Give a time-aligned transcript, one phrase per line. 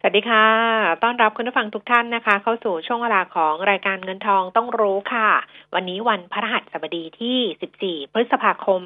[0.00, 0.46] สวัสดีค่ะ
[1.02, 5.28] ต้อนรับคุณผู้ฟังทุกท่านนะคะ เข้าสู่ช่วงเวลาของรายการเงินทองต้องรู้ค่ะ
[5.74, 8.80] วันนี้วันพฤหัสบดีที่ 14 พฤษภาคม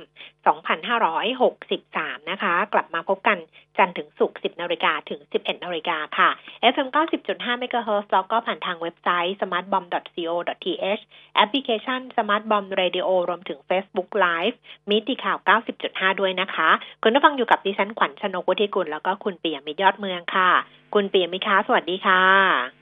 [1.53, 3.39] 2563 นะคะ กลับมาพบกัน
[3.79, 6.31] จันทร์ถึงศุกร์ 10 นาฬิกาถึง 11 นาฬิกาค่ะ
[6.73, 6.89] FM
[7.27, 11.03] 90.5 MHz แล้วก็ผ่านทางเว็บไซต์ smartbomb.co.th
[11.37, 14.57] แอปพลิเคชัน Smart Bomb Radio รวมถึง Facebook Live
[14.91, 15.39] มิติข่าว
[15.81, 16.71] 90.5 ด้วยนะคะ
[17.03, 20.53] คุณผู้ฟังอยู่กับดิฉันขวัญชนกวุฒิกุลแล้วก็คุณเปียมิตรยอดเมืองค่ะ
[20.95, 22.23] คุณเปียมิตรคะสวัสดีค่ะ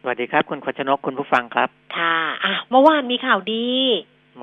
[0.03, 3.67] สวัสดีครับ คุณขวัญชนกคุณผู้ฟังครับ ค่ะอะเมื่อวานมีข่าวดี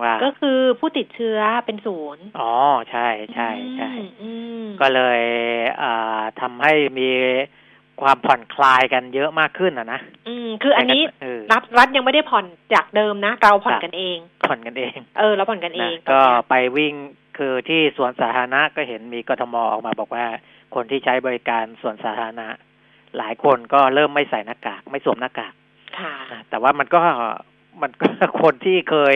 [0.01, 2.53] ว่าก็คือผู้ติดเชื้อเป็นศูนย์ อ๋อ
[2.91, 4.31] ใช่ใช่ใช่อืมอื
[4.63, 5.21] มก็เลย
[5.81, 7.09] อ่าทำให้มี
[8.01, 16.93] ความผ่อนคลายกันเยอะมากขึ้นนะนะ อืม คืออันนี้เออรัฐรัฐยังไม่ได้ผ่อนจากเดิมนะ เราผ่อนครับกันเอง ผ่อนกันเอง เออ เราผ่อนกันเอนะงก็ตอนเนี้ยไปวิ่ง
[17.37, 20.25] คือที่สวนสาธารณะก็เห็นมีกทมออกมาบอกว่า
[20.75, 22.49] คนที่ใช้บริการสวนสาธารณะ
[23.17, 25.53] หลายคนก็เริ่มไม่ใส่หน้ากาก ไม่สวมหน้ากาก
[25.99, 27.01] ค่ะนะแต่ว่ามันก็
[27.81, 28.07] มันก็
[28.41, 29.15] คนที่เคย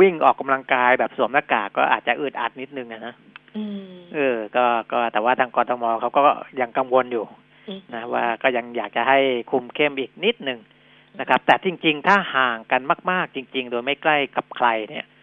[0.00, 3.14] วิ่งออกกำลังกายแบบสวมหน้ากากก็อาจจะอึดอัดนิดนึงอะนะ
[3.56, 6.22] อืมเออ ก็ก็แต่ว่าทางกทมเขาก็
[6.60, 7.24] ยังกังวลอยู่
[7.68, 9.18] อืมนะว่าก็ยังอยากจะให้
[9.50, 10.58] คุมเข้มอีกนิดหนึ่ง
[11.20, 15.18] นะครับ แต่จริง ๆ ถ้าห่างกันมาก ๆ จริง ๆ โดยไม่ใกล้กับใครเนี่ยเอ่อ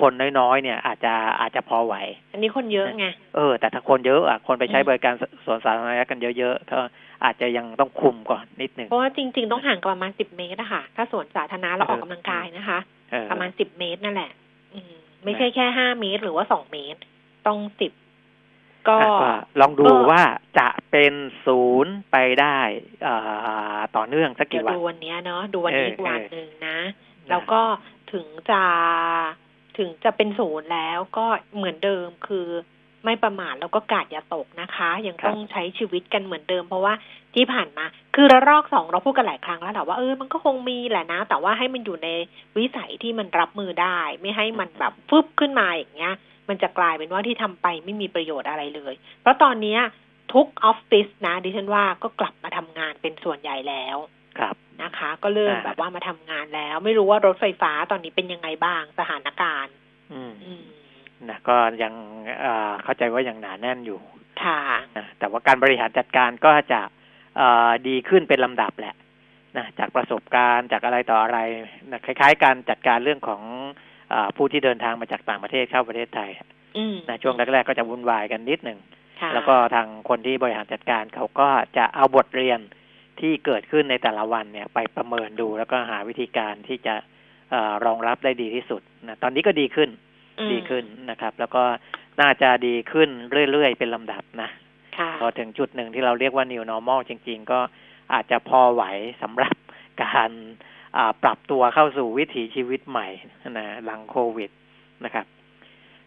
[0.00, 1.94] คนน้อยๆเนี่ยอาจจะอาจจะพอไหว
[2.32, 6.78] อันนี้คนเยอะไงเออ แต่ถ้าคนเยอะอะคนไปใช้อืมบริการสสวนสาธารณะกันเยอะๆก็
[7.24, 12.78] อาจจะยังต้องคุมก่อนนิดหนึ่งเพราะว่าจริง ๆ ต้องห่างกันประมาณสิบเมตรอะค่ะ ถ้าสวนสาธารณะเราออกกำลังกายนะคะ
[13.10, 14.30] เออประมาณสิบเมตรนั่นแหละ
[14.74, 17.00] อืม ไม่ใช่แค่ห้าเมตรหรือว่าสองเมตร
[17.46, 17.92] ต้องสิบ
[18.88, 19.30] ก็อะก็
[19.60, 20.22] ลองดูก็ว่า
[20.58, 21.12] จะเป็น
[21.46, 22.58] ศูนย์ไปได้
[23.02, 23.14] เอ่
[23.76, 26.78] อต่อเนื่องสักเดี๋ยกี่ววันดูวันเนี้ยเนาะดูวันนี้เอออีกวันเออหนึ่งนะ
[27.30, 27.60] แล้วก็
[28.12, 28.62] ถึงจะ
[29.78, 31.26] ถึงจะเป็นศูนย์แล้วก็
[31.56, 32.46] เหมือนเดิมคือ
[33.04, 36.94] ไม่ประมาทแล้วก็กาดอย่าตกนะคะ ยังต้องใช้ชีวิตกันเหมือนเดิม เพราะว่า
[37.34, 42.08] ที่ผ่านมา คือระลอกสองเราพูดกันหลายครั้งแล้วแหละว่าเออมันก็คงมีแหละนะ แต่ว่าให้มันอยู่ใน
[42.56, 46.14] วิสัยที่มันรับมือได้ ไม่ให้มันแบบฟึบขึ้นมาอย่างเงี้ย
[46.48, 49.80] มันจะกลายเป็นว่าที่ทำไปไม่มีประโยชน์อะไรเลย เพราะตอนเนี้ย
[50.32, 53.96] ทุกออฟฟิศนะดิฉันว่าก็กลับมาทำงานเป็นส่วนใหญ่แล้ว
[54.38, 59.74] ครับนะคะ ก็เริ่มอ่าแบบว่ามาทำงานแล้ว ไม่รู้ว่ารถไฟฟ้าตอนนี้เป็นยังไงบ้างสถานการณ์
[60.12, 60.62] อืมอืม
[61.28, 61.92] นะก็ยัง
[62.40, 64.00] เอ่อเข้าใจว่ายังหนาแน่นอยู่
[64.42, 64.60] ค่ะ
[64.96, 66.80] นะแต่ว่าการบริหารจัดการก็จะ
[67.36, 68.94] เอ่อดีขึ้นเป็นลำดับแหละ
[69.56, 71.38] นะจากประสบการณ์จากอะไรต่ออะไร
[71.90, 73.42] นะคล้าย ๆ การจัดการเรื่องของ
[74.10, 76.30] เออผู้ที่เดินทางมาจากต่างประเทศเข้าประเทศไทย
[76.78, 78.78] อืมนะช่วงแรก ๆ ก็จะวุ่นวายกันนิดหนึ่ง
[79.20, 82.60] ค่ะแล้วก็ทางคนที่บริหารจัดการเขาก็จะเอาบทเรียน
[83.20, 86.94] ที่เกิดขึ้นในแต่ละวันเนี่ยไปประเมินดูแล้วก็หาวิธีการที่จะ
[87.50, 89.90] เออรองรับได้ดีที่สุดนะตอนนี้ก็ดีขึ้น
[90.38, 91.62] อืมดีขึ้นนะครับ แล้วก็
[92.20, 93.08] น่าจะดีขึ้น
[93.50, 94.48] เรื่อยๆ เป็นลำดับนะ
[94.98, 97.60] ค่ะพอถึงจุดหนึ่งที่เราเรียกว่า new normal จริง ๆ ก็
[98.12, 98.84] อาจจะพอไหว
[99.22, 99.54] สำหรับ
[100.02, 100.30] การ
[100.96, 103.08] อ่าปรับตัวเข้าสู่วิถีชีวิตใหม่
[103.58, 104.50] นะหลังโควิด
[105.04, 105.26] นะครับ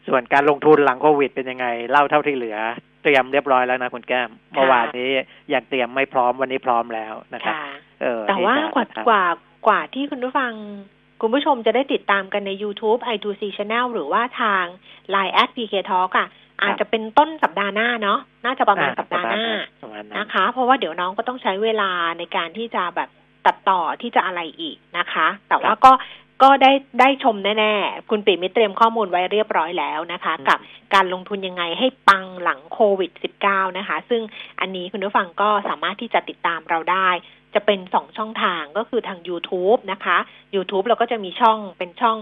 [0.08, 2.58] ส่วนการลงทุนหลังโควิดเป็นยังไง เล่าเท่าที่เหลือ
[3.04, 5.10] เตรียมเรียบร้อยแล้วนะคุณแก้มเมื่อวานนี้
[5.54, 7.72] ยังเตรียมไม่พร้อมวันนี้พร้อมแล้วนะครับค่ะ
[8.02, 9.24] เออแต่ว่าที่จะกว่าทำกว่า
[9.68, 10.52] กว่าที่คุณผู้ฟัง
[11.22, 14.64] คุณผู้ชมจะได้ติดตามกันใน YouTube i2c Channel หรือว่าทาง
[15.14, 16.28] Line at PK Talk อะ
[16.62, 19.44] อาจจะเป็นต้นสัปดาห์หน้าเนาะน่าจะประมาณอ่สัปดาห์หน้า
[19.84, 23.10] ประมาณนั้นนะคะ เพราะว่าเดี๋ยวน้องก็ต้องใช้เวลาในการที่จะแบบ
[23.46, 25.92] ตัดต่อที่จะอะไรอีกนะคะ แต่ว่าก็
[26.44, 30.60] ก็ได้ได้ชมแน่ๆ คุณปิมิตรเตรียมข้อมูลไว้เรียบร้อยแล้วนะคะ กับ
[30.94, 33.12] การลงทุนยังไงให้ปังหลังโควิด
[33.44, 34.22] -19 นะคะ ซึ่ง
[34.60, 37.10] อันนี้คุณผู้ฟังก็สามารถที่จะติดตามเราได้
[37.54, 40.18] จะเป็นสองช่องทางก็คือทาง YouTube นะคะ
[40.56, 42.18] YouTube เราก็จะมีช่องเป็นช่อง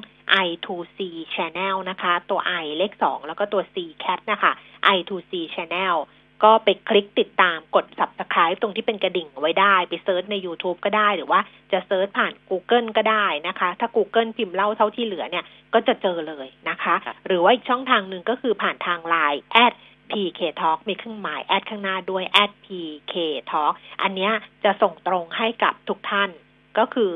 [0.45, 0.99] i2c
[1.33, 4.51] channel นะคะ ตัว i เลข2แล้วก็ตัว c cat นะคะ
[4.95, 5.95] i2c channel
[6.43, 11.39] ก็ไปคลิกติดตามกด subscribe ตรงที่เป็นกระดิ่งเอาไว้ได้ ไป search ใน YouTube ก็ได้หรือว่า
[11.71, 19.73] จะ search ผ่าน Google ก็ได้นะคะ ถ้า Google พิมพ์เล่าเท่าที่เหลือเนี่ย ก็จะเจอเลยนะคะครับหรือว่าอีกช่องทางหนึ่งก็คือผ่านทาง Line at
[20.11, 23.15] PK Talk มีเครื่องหมาย at ข้างหน้าด้วย at PK
[23.51, 24.31] Talk อันเนี้ย
[24.63, 26.29] จะส่งตรงให้กับทุกท่าน
[26.77, 27.11] ก็คือ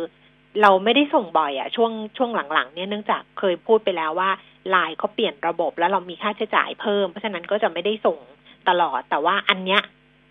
[0.61, 4.29] เราไม่ได้ส่งบ่อยอะช่วงช่วงหลังๆเนี่ยเนื่องจากเคยพูดไปแล้วว่า
[4.69, 8.17] ไลน์เขาเปลี่ยนระบบแล้วเรามีค่าใช้จ่ายเพิ่ม เพราะฉะนั้นก็จะไม่ได้ส่ง
[8.69, 9.81] ตลอด แต่ว่าอันเนี้ย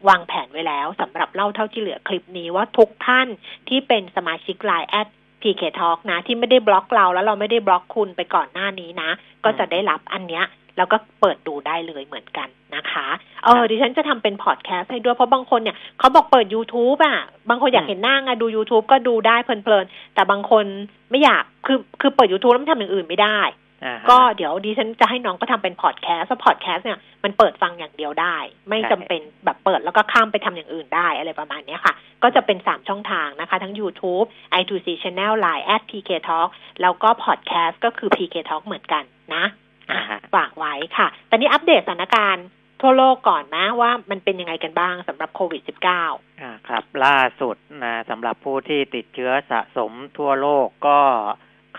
[0.08, 3.28] วางแผนไว้แล้วสำหรับเล่าเท่าที่เหลือคลิปนี้ว่าทุกท่าน
[3.68, 5.08] ที่เป็นสมาชิกไลน์แอด
[5.42, 9.10] PK Talk นะ ที่ไม่ได้บล็อกเราแล้วเราไม่ได้บล็อกคุณไปก่อนหน้านี้นะ
[9.44, 10.44] ก็จะได้รับอันเนี้ย
[10.76, 13.06] แล้วก็เปิดดูได้เลยเหมือนกันนะคะ
[13.44, 17.18] เออดิฉันจะทำเป็นพอดแคสต์ให้ด้วยเพราะบางคนเนี่ยเขาบอกเปิด YouTube อะ
[17.48, 20.64] บางคนอยากเห็นหน้าไงดู YouTube ก็ดูได้เพลินๆ แต่บางคน
[21.10, 23.69] ไม่อยากคือคือเปิด YouTube แล้วมันทำอย่างอื่นไม่ได้อ่าฮะ
[24.10, 28.36] ก็เดี๋ยวดิฉันจะให้น้องก็ทำเป็นพอดแคสต์เพราะพอดแคสต์เนี่ยมันเปิดฟังอย่างเดียวได้
[28.68, 34.26] ไม่ใช่จำเป็นแบบเปิดแล้วก็ข้ามไปทำอย่างอื่นได้อะไรประมาณเนี้ยค่ะ ก็จะเป็นสามช่องทางนะคะ ทั้ง YouTube
[34.60, 36.48] i2c Channel Line at PK Talk
[36.82, 39.04] แล้วก็พอดแคสต์ก็คือ PK Talk เหมือนกัน
[39.34, 39.44] นะ
[39.90, 42.46] อะอ่าฮะฝากไว้ค่ะ ตอนนี้อัปเดตสถานการณ์
[42.80, 50.98] ทั่วโลกก่อนนะว่ามันเป็นยังไงกันบ้างสำหรับโควิด -19 อ่าครับ ล่าสุดนะสำหรับผู้ที่ติดเชื้อสะสมทั่วโลกก็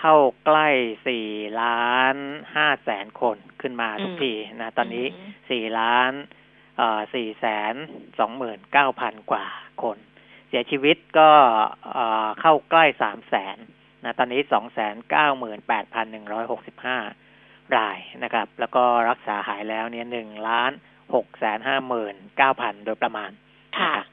[0.01, 0.67] เข้าใกล้
[1.07, 1.27] สี่
[1.61, 2.15] ล้าน
[2.55, 5.05] ห้าแสนคนขึ้นมาทุกอืมทีนะ ตอนนี้
[5.49, 6.11] สี่ล้าน
[6.77, 7.73] เอ่อสี่แสน
[8.19, 9.47] สองหมื่นเก้าพันกว่า
[9.83, 9.97] คน
[10.47, 11.31] เสียชีวิตก็
[11.93, 13.57] เอ่อเข้าใกล้สามแสน
[14.03, 16.97] นะตอนนี้สองแสนเก้าหมื่นแปดพันหนึ่งร้อยหกสิบห้า
[17.77, 20.71] รายนะครับ แล้วก็รักษาหายแล้วเนี่ยหนึ่งล้าน
[21.15, 23.31] หกแสนห้าหมื่นเก้าพันโดยประมาณ
[23.79, 24.05] ค่ะนะครับ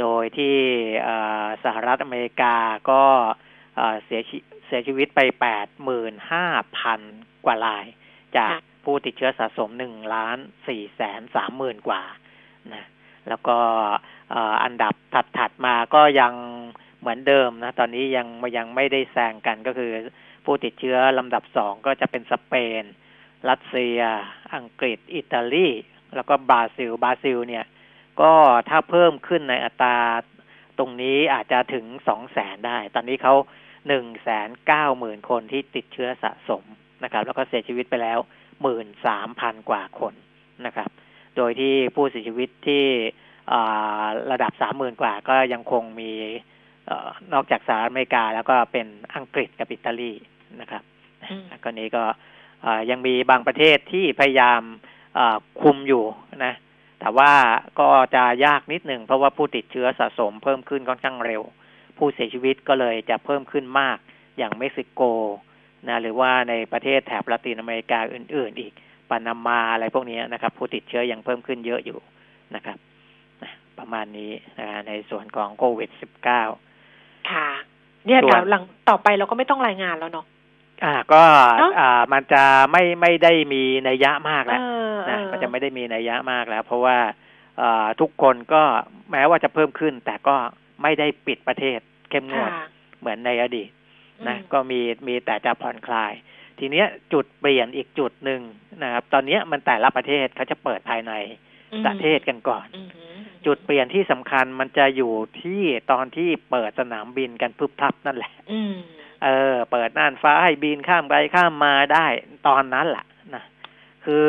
[0.00, 0.56] โดยที่
[1.02, 2.56] เอ่อสหรัฐอเมริกา
[2.90, 3.04] ก็
[3.80, 4.36] เอ่อเสียชี
[4.66, 6.46] เสียชีวิตไปแปดหมื่นห้า
[6.78, 7.00] พัน
[7.46, 7.84] กว่าราย
[8.36, 10.38] จากค่ะผู้ติดเชื้อสะสมหนึ่งล้าน
[10.68, 12.02] สี่แสนสามหมื่นกว่า
[12.72, 12.84] นะ
[13.28, 13.56] แล้วก็
[14.30, 16.34] เอ่ออันดับถัดถัดๆมาก็ยัง
[17.00, 19.92] เหมือนเดิมนะ ตอนนี้ยังยังไม่ได้แซงกันก็คือ
[20.44, 22.82] ผู้ติดเชื้อลำดับสองก็จะเป็นสเปน
[23.48, 24.00] รัสเซีย
[24.54, 25.68] อังกฤษ อิตาลี
[26.14, 27.64] แล้วก็บราซิล บราซิล เนี่ย
[28.20, 28.32] ก็
[28.68, 29.96] ถ้าเพิ่มขึ้นในอัตรา
[30.78, 33.34] ตรงนี้อาจจะถึงสองแสนได้ ตอนนี้เขา
[33.88, 36.64] หนึ่งแสนเก้าหมื่นคนที่ติดเชื้อสะสม
[37.04, 38.18] นะครับ แล้วก็เสียชีวิตไปแล้ว
[38.62, 40.14] หมื่นสามพันกว่าคน
[40.66, 40.90] นะครับ
[41.36, 42.84] โดยที่ผู้เสียชีวิตที่
[43.52, 46.12] อ่าระดับสามหมื่นกว่าก็ยังคงมี
[46.86, 48.86] เออนอกจากสหรัฐอเมริกา แล้วก็เป็น
[49.16, 50.12] อังกฤษกับอิตาลี
[50.60, 50.82] นะครับ
[51.24, 52.04] อืมก็นี้ก็
[52.62, 54.62] เอ่อยังมีบางประเทศที่พยายาม
[55.14, 56.04] เอ่อคุมอยู่
[56.44, 56.54] นะ
[57.00, 57.32] แต่ว่า
[57.80, 61.42] ก็จะยากนิดหนึ่งเพราะว่าผู้ติดเชื้อสะสมเพิ่มขึ้นค่อนข้างเร็ว
[62.00, 63.96] ผู้เสียชีวิตก็เลยจะเพิ่มขึ้นมาก
[64.38, 65.02] อย่างเม็กซิโก
[65.88, 68.72] นะหรือว่าในประเทศแถบละตินอเมริกาอื่น ๆ อีก
[69.10, 71.98] ปานามาอะไรพวกนี้นะครับ ผู้ติดเชื้อยังเพิ่มขึ้นเยอะอยู่
[72.54, 72.78] นะครับ
[73.42, 75.90] นะประมาณนี้นะในส่วนของโควิด
[76.58, 77.48] -19 ค่ะ
[78.06, 80.26] เนี่ยส่วนเดี๋ยวหลังต่อไปเราก็ไม่ต้องรายงานแล้วเนาะ
[80.84, 81.22] อ่าก็
[81.58, 82.42] เนอะอ่ามันจะ
[82.72, 84.64] ไม่ไม่ได้มีนัยยะมากแล้วเอ
[84.94, 86.98] อนะเออมันจะไม่ได้มีนัยยะมากแล้ว เพราะว่า
[87.58, 88.62] เอ่อทุกคนก็
[89.12, 90.36] แม้ว่าจะเพิ่มขึ้น แต่ก็
[90.82, 92.66] ไม่ได้ปิดประเทศ เข้มงวดค่ะ
[93.00, 93.70] เหมือนในอดีต
[94.28, 96.12] นะอืมก็มีมีแต่จะผ่อนคลาย
[96.58, 98.40] ทีเนี้ยจุดเปลี่ยนอีกจุดหนึ่ง
[98.82, 101.12] นะครับ ตอนเนี้ยมันแต่ละประเทศเขาจะเปิดภายใน
[101.72, 105.12] อืมประเทศกันก่อนอืมอืมจุดเปลี่ยนที่สำคัญมันจะอยู่
[105.42, 105.62] ที่
[105.92, 108.74] ตอนที่เปิดสนามบินกันพึบพับนั่นแหละอืม
[109.24, 112.06] เออ เปิดน่านฟ้าให้บินข้ามไปข้ามมาได้
[112.48, 113.04] ตอนนั้นแหละ
[113.34, 113.44] นะ
[114.04, 114.28] คือ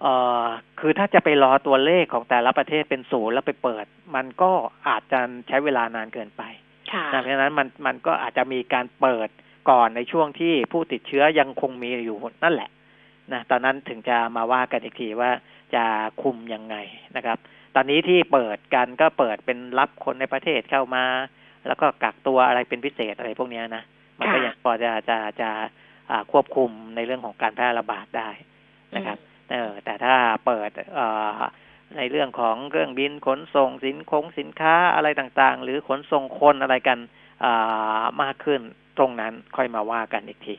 [0.00, 0.44] เอ่อ
[0.80, 3.84] คือถ้าจะไปรอตัวเลขของแต่ละประเทศเป็นศูนย์แล้วไปเปิด
[4.14, 4.50] มันก็
[4.88, 6.42] อาจจะใช้เวลานานเกินไป
[6.92, 9.28] ค่ะนะเพราะฉะนั้นมันมันก็อาจจะมีการเปิด
[9.70, 12.70] ก่อนในช่วงที่ผู้ติดเชื้อยังคงมีอยู่นั่นแหละ
[13.32, 15.30] นะตอนนั้นถึงจะมาว่ากันอีกทีว่า
[15.74, 15.84] จะ
[16.22, 16.76] คุมยังไง
[17.16, 17.38] นะครับ
[17.74, 21.04] ตอนนี้ที่เปิดกันก็เปิดเป็นรับคนในประเทศเข้ามา
[21.66, 23.82] แล้วก็กักตัวอะไรเป็นพิเศษอะไรพวกเนี้ยนะ
[24.18, 25.50] มันก็ค่ะยังพอจะจะจะ
[26.10, 28.28] อ่าควบคุมในเรื่องของการแพร่ระบาดได้
[28.96, 29.18] นะครับ
[29.52, 30.14] เออแต่ถ้า
[30.46, 31.06] เปิดเอ่
[31.38, 31.40] อ
[31.96, 36.98] ในเรื่องของเครื่องบินขนส่งสินคงสินค้าอะไรต่างๆ หรือขนส่งคนอะไรกัน
[37.44, 38.60] อ่ามากขึ้น
[38.98, 40.56] ตรงนั้นค่อยมาว่ากันอีกที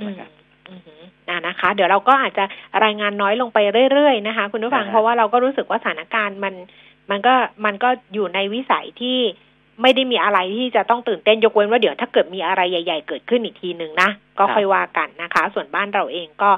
[0.00, 0.30] อืมนะครับ
[0.68, 2.44] อืมอืมอ่านะคะ เดี๋ยวเราก็อาจจะ
[2.84, 3.58] รายงานน้อยลงไป
[3.92, 6.54] เรื่อยๆนะคะ คุณผู้ฟังอ่าฮะเพราะว่าเราก็รู้สึกว่าสถานการณ์มัน
[7.10, 9.18] มันก็มันก็อยู่ในวิสัยที่
[9.82, 16.50] ไม่ได้มีอะไรที่จะต้องตื่นเต้นยกเว้นว่าเดี๋ยวถ้าเกิดมีอะไรใหญ่ ๆ เกิดขึ้นอีกทีหนึ่งนะก็ค่อยว่ากันนะคะ ส่วนบ้านเราเองก็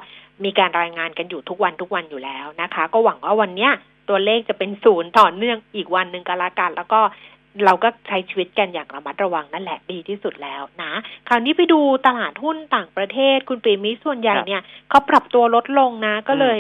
[0.45, 3.73] มีการรายงานกันอยู่ทุกวันทุกวันอยู่แล้วนะคะ ก็หวังว่าวันเนี้ย
[4.09, 7.01] ตัวเลขจะเป็นศูนย์ต่อเนื่องอีกวันหนึ่งก็แล้วกัน แล้วก็
[7.65, 10.93] เราก็ใช้ชีวิตกันอย่างระมัดระวังนั่นแหละดีที่สุดแล้วนะ
[11.29, 16.59] คราวนี้ไปดูตลาดหุ้นต่างประเทศคุณปีมิส่วนใหญ่ครับเนี่ยเขาปรับตัวลดลงนะ ก็เลย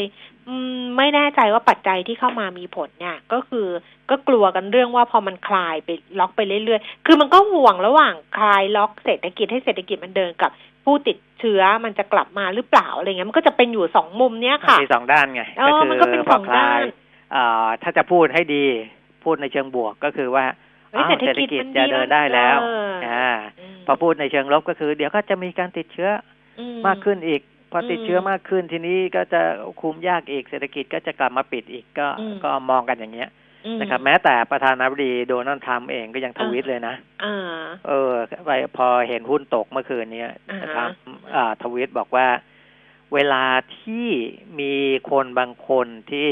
[0.48, 3.66] อืมไม่แน่ใจว่าปัจจัยที่เข้ามามีผลเนี่ยก็คือ
[4.10, 10.50] ก็กลัวกันเรื่องว่าพอมันคลายไปล็อกไปเรื่อยๆ คือมันก็ห่วงระหว่างคลายล็อกเศรษฐกิจให้เศรษฐกิจมันเดินกับ
[10.84, 16.92] ผู้ติดเชื้อมันจะกลับมาหรือเปล่าอะไรเงี้ยมันก็จะเป็นอยู่สองมุมเนี้ยค่ะมีสองด้านไงเออมันก็เป็นพสองด้านคลยเอ่อ
[17.82, 18.64] ถ้าจะพูดให้ดี
[19.24, 20.44] พูดในเชิงบวกก็คือว่า
[20.90, 23.40] เฮ้ยอ้าวเศรษฐเศรษฐกิจกิจมันจะดีเดินได้แล้วเอออ่อ่าม
[23.86, 26.10] พอพูดในเชิงลบก็คือ เดี๋ยวก็จะมีการติดเชื้อ
[26.58, 27.42] อืมากขึ้นอีก
[27.72, 29.40] พอติดอืมเชื้อมากขึ้นทีนี้ก็จะ
[29.80, 33.30] คุมยากอีกเศรษฐกิจก็จะกลับมาปิดอีกก็อืมก็มองกันอย่างเงี้ย
[33.66, 38.12] อืมนะครับ แม้แต่ประธานาธิบดีโดนัลด์ทรัมป์เองก็ยังทวีตเลยนะอ่าเออ
[38.46, 40.96] ไปพอเห็นหุ้นตกเมื่อคืนนี้อ่าฮะทรัมป์
[41.34, 42.26] อ่าทวีตบอกว่า
[43.14, 43.44] เวลา
[43.78, 44.08] ที่
[44.60, 44.74] มี
[45.10, 46.28] คนบางคนที่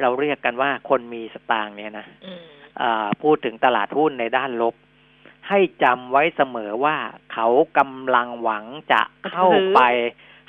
[0.00, 2.42] เราเรียกกันว่าคนมีสตางค์เนี่ยนะอืม
[2.80, 4.74] อ่าพูดถึงตลาดหุ้นในด้านลบ
[5.48, 6.96] ให้จำไว้เสมอว่า
[7.32, 7.48] เขา
[7.78, 9.80] กำลังหวังจะเข้าไป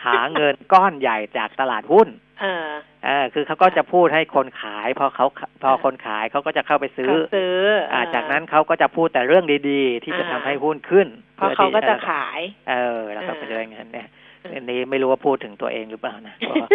[0.06, 2.08] หาเงินก้อนใหญ่จากตลาดหุ้น
[2.42, 2.68] เออ
[3.06, 5.25] เออคือเขาก็จะพูดให้คนขาย พอเขา
[5.64, 7.58] พอคนขายเขาก็จะเข้าไปซื้อเขาซื้อ
[7.94, 14.08] อ่าเจากนั้นเขาก็จะพูดแต่เรื่องดีๆ ที่จะทำให้หุ้นขึ้นเพราะเขาก็จะพื่อที่ขาย เออ แล้วก็ไปเออได้เงินเนี่ย
[14.54, 16.68] อันนี้ไม่รู้ว่าพูดถึงตัวเองหรือเปล่านะเพราะว่า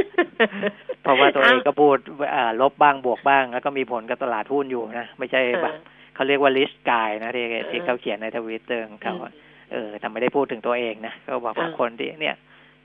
[1.02, 1.96] เพราะว่าตัวเองก็พูด
[2.34, 5.74] อ่าลบบ้างบวกบ้าง แล้วก็มีผลกับตลาดหุ้นอยู่นะ ไม่ใช่แบบ
[6.14, 9.32] เขาเรียกว่า rich guy นะที่ที่เขาเขียนในทวิตเตอร์ของเขาอะ
[9.72, 12.36] เออแต่ไม่ได้พูดถึงตัวเองนะเขาบอกว่าคนที่เนี่ย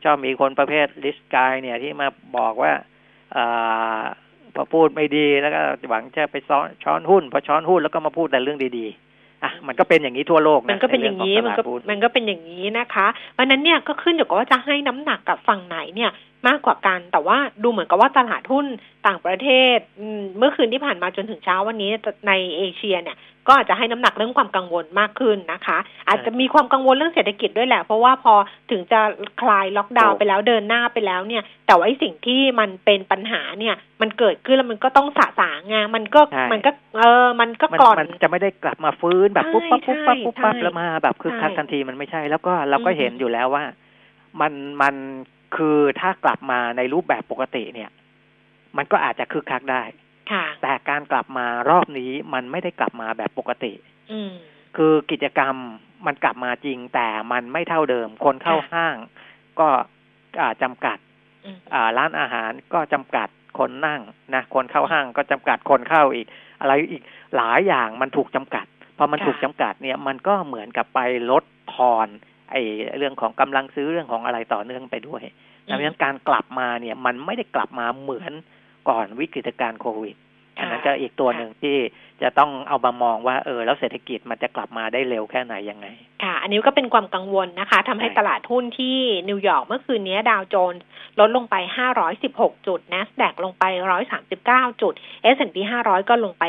[0.04, 2.72] ชอบมีคนประเภท rich guy เนี่ยที่มาบอกว่า
[3.36, 4.02] อ่า
[4.56, 9.05] พอพูดไม่ดีแล้วก็หวังจะไปซ้อนช้อนหุ้นพอช้อนหุ้นแล้วก็มาพูดแต่เรื่องดีๆ
[9.46, 16.12] อะมันก็เป็นอย่างนี้ทั่วโลกนะมันก็เป็นอย่างนี้ใรื่มันขก็ตลาดหุ้มันก็เป็นอย่างนี้นะคะเพราะฉะนั้นเนี่ยก็ขึ้นอยู่กับว่าจะให้น้ำหนักกับฝั่งไหนเนี่ย
[16.48, 18.66] มากกว่ากัน แต่ว่าดูเหมือนกับว่าตลาดหุ้น
[19.08, 21.92] ต่างประเทศอืมเมื่อคืนที่ผ่านมาจนถึงเช้าวันนี้
[22.28, 28.34] ในเอเชียเนี่ยก็อาจจะให้น้ำหนักเรื่องความกังวลมากขึ้นนะคะ อาจจะมีความกังวลเรื่องเศรษฐกิจด้วยแหละ เพราะว่าพอ
[28.72, 29.00] ถึงจะ
[29.42, 43.64] คลายล็อกดาวน์ไปแล้วเดินหน้าไปแล้วเนี่ย แต่ว่าไอ้สิ่งที่มันเป็นปัญหาเนี่ย มันเกิดขึ้นแล้วมันก็ต้องสะสางไงมันก็ใช่มันก็เออมันก็มันกร่อนมันจะไม่ได้กลับมาฟื้นแบบใช่ปุ๊บปั๊บปุ๊บปั๊บใช่ปุ๊บปั๊บใช่แล้วมาแบบคึกคักใช่ทันทีมันไม่ใช่ แล้วก็เราก็อืมเห็นอยู่แล้วว่า
[44.42, 44.96] มันมัน
[45.58, 47.90] คือถ้ากลับมาในรูปแบบปกติเนี่ย
[48.78, 49.84] มันก็อาจจะคึกคักได้
[50.32, 53.74] ค่ะแต่การกลับมารอบนี้มันไม่ได้กลับมาแบบปกติ
[54.12, 54.32] อืม
[54.78, 55.56] คือกิจกรรม
[56.06, 58.96] มันกลับมาจริงแต่มันไม่เท่าเดิม คนเข้าค่ะห้าง
[59.60, 59.68] ก็
[60.40, 60.98] อ่าจำกัด
[61.46, 63.28] อืมอ่าร้านอาหารก็จำกัด
[63.60, 64.02] คนนั่ง
[64.36, 66.28] นะคนเข้าห้างก็จำกัดคนเข้าอีก
[66.62, 67.04] อะไรอีก
[67.36, 68.66] หลายอย่างมันถูกจำกัด
[68.98, 71.00] พอมันค่ะถูกจำกัดเนี่ย มันก็เหมือนกับไป
[71.32, 71.44] ลด
[71.76, 72.08] ทอน
[72.52, 72.62] ไอ้
[72.98, 75.22] เรื่องของกำลังซื้อเรื่องของอะไรต่อเนื่องไปด้วย
[75.70, 78.34] ดังนั้นการกลับมาเนี่ยมันไม่ได้กลับมาเหมือน
[78.90, 80.16] ก่อนวิกฤตการณ์โควิด
[80.58, 81.76] อันนั้นก็อีกตัวหนึ่งที่
[82.22, 85.88] จะต้องเอามามองว่าเออแล้วเศรษฐกิจมันจะกลับมาได้เร็วแค่ไหนยังไง
[86.24, 88.98] ค่ะ อันนี้ก็เป็นความกังวลนะคะทำให้ใช่ตลาดหุ้นที่
[89.30, 90.82] นิวยอร์กเมื่อคืนนี้ดาวโจนส์
[91.20, 91.56] ลดลงไป
[92.12, 93.64] 516 จุด NASDAQ ลงไป
[94.24, 94.94] 139 จุด
[95.36, 96.44] S&P 500 ก็ลงไป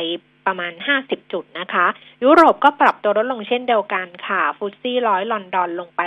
[0.47, 0.73] ประมาณ
[1.03, 1.85] 50 จุดนะคะ
[2.23, 6.01] ยุโรปก็ปรับตัวลดลงเช่นเดียวกันค่ะ FTSE ร้อยลอนดอนลงไป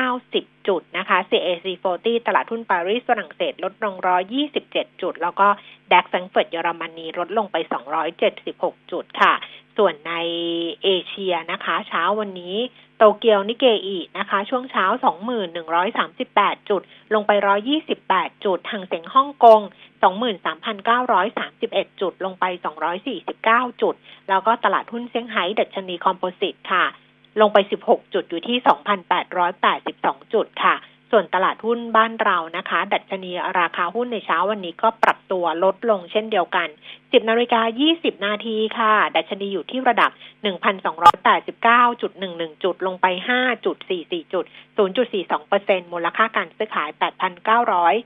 [0.00, 1.66] 90 จุดนะคะ CAC
[1.96, 3.94] 40 ตลาดหุ้นปารีสฝรั่งเศสลดลง
[4.48, 5.48] 127 จุด แล้วก็
[5.92, 7.56] DAX แฟรงก์เฟิร์ตเยอรมนีลดลงไป
[8.24, 9.34] 276 จุดค่ะ
[9.76, 10.14] ส่วนใน
[10.84, 12.56] เอเชียนะคะ เช้าวันนี้
[12.98, 14.84] โตเกียวนิเกอีนะคะ ช่วงเช้า
[15.98, 16.82] 2138 จุด
[17.14, 17.30] ลงไป
[17.88, 19.60] 128 จุดทางเสียงฮ่องกง
[21.00, 22.44] 23,931 จุด ลงไป
[23.12, 23.94] 249 จุด
[24.28, 26.84] แล้วก็ตลาดหุ้นเซี่ยงไฮ้ดัชนีคอมโพสิตค่ะ
[27.40, 28.56] ลงไป 16 จุดอยู่ที่
[29.44, 30.74] 2,882 จุดค่ะ
[31.10, 37.60] ส่วนตลาดหุ้นบ้านเรานะคะ ดัชนีราคาหุ้นในเช้าวันนี้ก็ปรับตัวลดลงเช่นเดียวกัน 10นาฬิกา
[37.92, 40.10] 20 นาทีค่ะ ดัชนีอยู่ที่ระดับ
[40.46, 43.06] 1,289.11 จุดลงไป
[43.68, 44.44] 5.44 จุด
[45.18, 46.88] 0.42%มูลค่าการซื้อขาย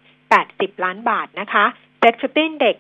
[0.04, 1.66] 8,980 ล้านบาทนะคะ
[1.99, 2.76] SET Fifty Index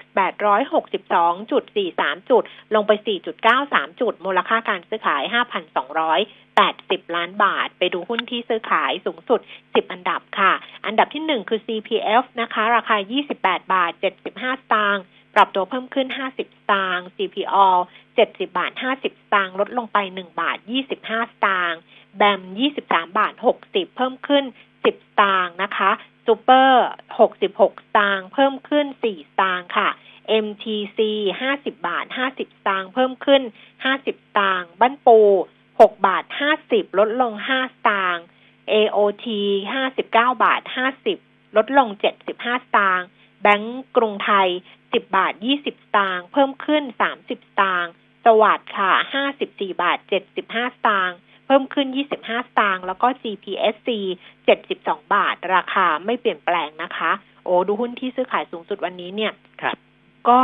[1.32, 2.42] 862.43จุด
[2.74, 2.92] ลงไป
[3.46, 5.22] 4.93จุด มูลค่าการซื้อขาย
[6.60, 10.52] 80 ล้านบาท ไปดูหุ้นที่ซื้อขายสูงสุด 10 อันดับค่ะ
[10.86, 12.96] อันดับที่ 1 คือ CPF นะคะ ราคา
[13.34, 15.02] 28 บาท 75 สตางค์
[15.34, 16.40] ปรับตัวเพิ่มขึ้น 50 ส
[16.72, 17.66] ตางค์ CPO
[18.06, 20.58] 70 บาท 50 สตางค์ลดลงไป 1 บาท
[20.94, 21.80] 25 สตางค์
[22.16, 22.40] แบม
[22.80, 24.88] 23 บาท 60 เพิ่มขึ้น 10 ส
[25.20, 25.90] ตางค์นะคะ
[26.26, 26.86] ซูเปอร์
[27.20, 29.88] 66 สตางค์เพิ่มขึ้น 4 สตางค์ค่ะ
[30.44, 30.98] MTC
[31.42, 33.42] 50 บาท 50 สตางค์เพิ่มขึ้น
[33.84, 35.18] 50 สตางค์บ้านปู
[35.82, 36.24] 6 บาท
[36.62, 38.24] 50 ลดลง 5 สตางค์
[38.72, 39.26] AOT
[39.84, 40.62] 59 บาท
[41.08, 41.88] 50 ลดลง
[42.26, 43.06] 75 สตางค์
[43.42, 44.48] แบงก์กรุงไทย
[44.80, 47.92] 10 บาท 20 สตางค์ เพิ่มขึ้น 30 สตางค์
[48.24, 48.92] สวัสดค่ะ
[49.32, 49.98] 54 บาท
[50.34, 53.88] 75 สตางค์ เพิ่มขึ้น 25 สตางค์ แล้วก็ GPSC
[54.50, 57.12] 72 บาท ราคาไม่เปลี่ยนแปลงนะคะ
[57.44, 59.76] โอ้ดูหุ้นที่ซื้อขายสูงสุดวันนี้เนี่ยครับ
[60.28, 60.38] ก็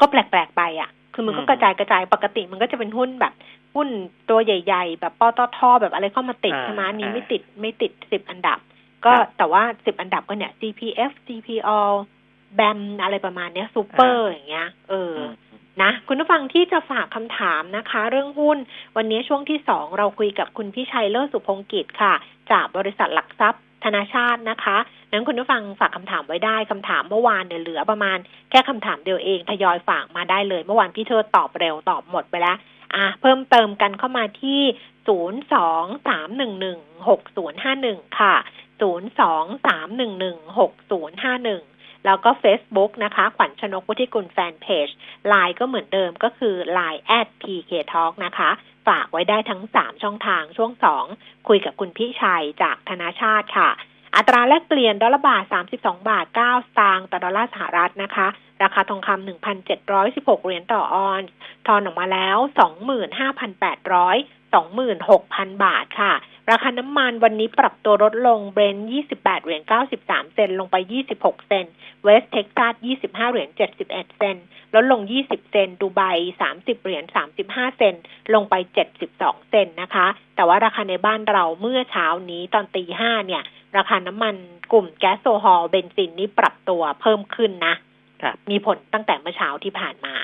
[0.00, 3.32] ก็แปลกๆไปอะ คือมันก็อืมกระจายกระจายปกติมันก็จะเป็นหุ้นแบบ
[3.74, 3.88] หุ้น
[4.30, 8.58] ตัวใหญ่ ๆ แบบปตทแบบอะไรเข้ามาติดอ่าใช่ไหมอันนี้อ่าไม่ติดไม่ติดสิบอันดับ
[9.04, 11.70] ก็ครับแต่ว่าสิบอันดับก็เนี่ย CPF CPO
[12.54, 15.32] BAM อะไรประมาณเนี้ยซูเปอร์อย่างเงี้ย เอออม
[15.82, 18.58] นะคุณผู้ฟังที่จะฝากคำถามนะคะ เรื่องหุ้น
[18.96, 22.14] วันนี้ช่วงที่สองเราคุยกับคุณพี่ชัยเลิศสุพงกิจค่ะ
[22.50, 24.78] จากบริษัทหลักทรัพย์ธนาชาตินะคะ
[25.10, 28.18] นั้นคุณผู้ฟังฝากคำถามไว้ได้คำถามเมื่อวานเนี่ยเหลือประมาณ
[28.50, 32.56] แค่คำถามเดียวเองทยอยฝากมาได้เลย เมื่อวานพี่เธอตอบเร็วตอบหมดไปแล้ว
[32.96, 34.60] อะเพิ่มเติมกันเข้ามาที่
[35.06, 38.36] ศูนย์สองสามหนึ่งหนึ่งหกศูนย์ห้าหนึ่งค่ะ
[38.80, 41.62] ศูนย์สองสามหนึ่งหนึ่งหกศูนย์ห้าหนึ่ง
[42.06, 44.88] แล้วก็ Facebook นะคะ ขวัญชนกวุฒิกุลแฟนเพจ
[45.32, 48.50] Line ก็เหมือนเดิมก็คือ Line at pk talk นะคะ
[48.88, 50.72] ฝากไว้ได้ทั้ง 3 ช่องทางช่วง
[51.08, 53.70] 2 คุยกับคุณพี่ชัยจากธนาชาติค่ะ
[54.16, 55.44] อัตราแลกเปลี่ยนดอลลาร์บาท
[55.76, 58.26] 32 บาท 9 สตางค์ต่อดอลลาร์สหรัฐนะคะ
[58.62, 59.28] ราคาทองคำ
[59.80, 61.30] 1,716 เหรียญต่อออนซ์
[61.66, 62.36] ทอนออกมาแล้ว
[63.22, 64.16] 25,800
[64.52, 66.12] 26,000 บาทค่ะ
[66.50, 69.62] ราคาน้ำมันวันนี้ปรับตัวลดลง Brent 28 เหรียญ
[69.98, 70.76] 93 เซนต์ลงไป
[71.12, 71.66] 26 เซนต์
[72.02, 74.36] เวสต์เท็กซัส 25 เหรียญ 71 เซนต์
[74.74, 76.00] ลดลง 20 เซนต์ ดูไบ
[76.42, 77.04] 30 เหรียญ
[77.42, 77.94] 35 เซนต์
[78.34, 78.54] ลงไป
[79.02, 80.06] 72 เซนต์นะคะ
[80.36, 83.42] แต่ว่าราคาในบ้านเราเมื่อเช้านี้ตอนตีห้าเนี่ย
[83.76, 84.34] ราคาน้ำมัน
[84.72, 87.74] กลุ่มแก๊สโซฮอลเบนซินนี้ปรับตัวเพิ่มขึ้นนะ
[88.22, 90.14] ครับมีผลตั้งแต่เมื่อเช้าที่ผ่านมา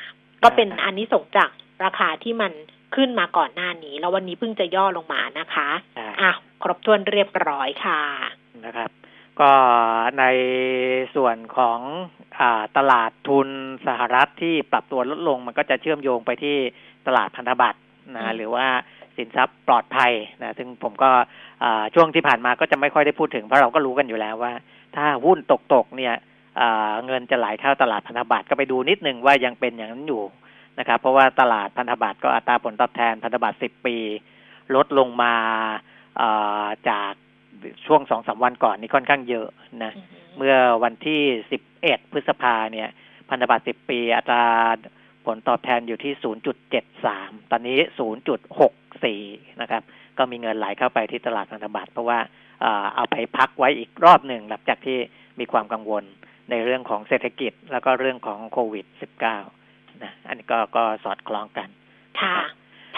[0.43, 1.51] ก็เป็นอันนี้ส่งส์จาก
[1.85, 2.53] ราคาที่มัน
[2.95, 5.69] ขึ้นมาก่อนหน้านี้ แล้ววันนี้เพิ่งจะย่อลงมานะคะ
[5.99, 8.01] อ่าอะครบถ้วนเรียบร้อยค่ะ
[8.65, 8.91] นะครับ
[9.41, 9.53] ก็
[10.19, 10.25] ใน
[11.15, 11.81] ส่วนของ
[12.39, 13.49] อาตลาดทุน
[13.87, 16.57] สหรัฐที่ปรับตัวลดลง มันก็จะเชื่อมโยงไปที่
[17.07, 18.67] ตลาดพันธบัตรอืนะมหรือว่า
[19.17, 21.11] สินทรัพย์ปลอดภัยนะซึ่งผมก็
[21.63, 24.53] อ่าช่วงที่ผ่านมาก็จะไม่ค่อยได้พูดถึง เพราะเราก็รู้กันอยู่แล้วว่า
[24.97, 26.15] ถ้าหุ้นตกตกๆเนี่ย
[26.61, 30.23] อ่าเงินจะไหลเข้าตลาดพันธบัตรก็ไปดูนิดนึงว่ายังเป็นอย่างนั้นอยู่
[30.79, 33.97] นะครับ เพราะว่าตลาดพันธบัตรก็อัตราผลตอบแทนพันธบัตรสิบปี
[34.75, 35.35] ลดลงมา
[36.21, 37.13] อ่าจาก
[37.87, 39.47] ช่วงสองสามวันก่อนนี่ค่อนข้างเยอะ
[39.85, 39.93] นะ
[40.37, 40.55] เมื่อ
[40.85, 41.21] วันที่
[41.69, 42.89] 11พฤษภาเนี่ย
[43.31, 44.45] พันธบัตร10ปี อัตรา
[45.27, 46.13] ผลตอบแทนอยู่ที่
[46.83, 47.79] 0.73ตอนนี้
[48.67, 49.83] 0.64นะครับ
[50.19, 52.19] ก็มีเงินไหลเข้าไปที่ตลาดพันธบัตรเพราะว่า
[52.61, 54.99] เอ่อเอาไปพักไว้อีกรอบหนึ่งหลังจากที่
[55.39, 56.05] มีความกังวล
[56.51, 59.58] ในเรื่องของเศรษฐกิจแล้วก็เรื่องของโควิด -19
[60.05, 61.69] นะอันนี้ก็ก็สอดคล้องกัน
[62.21, 62.37] ค่ะ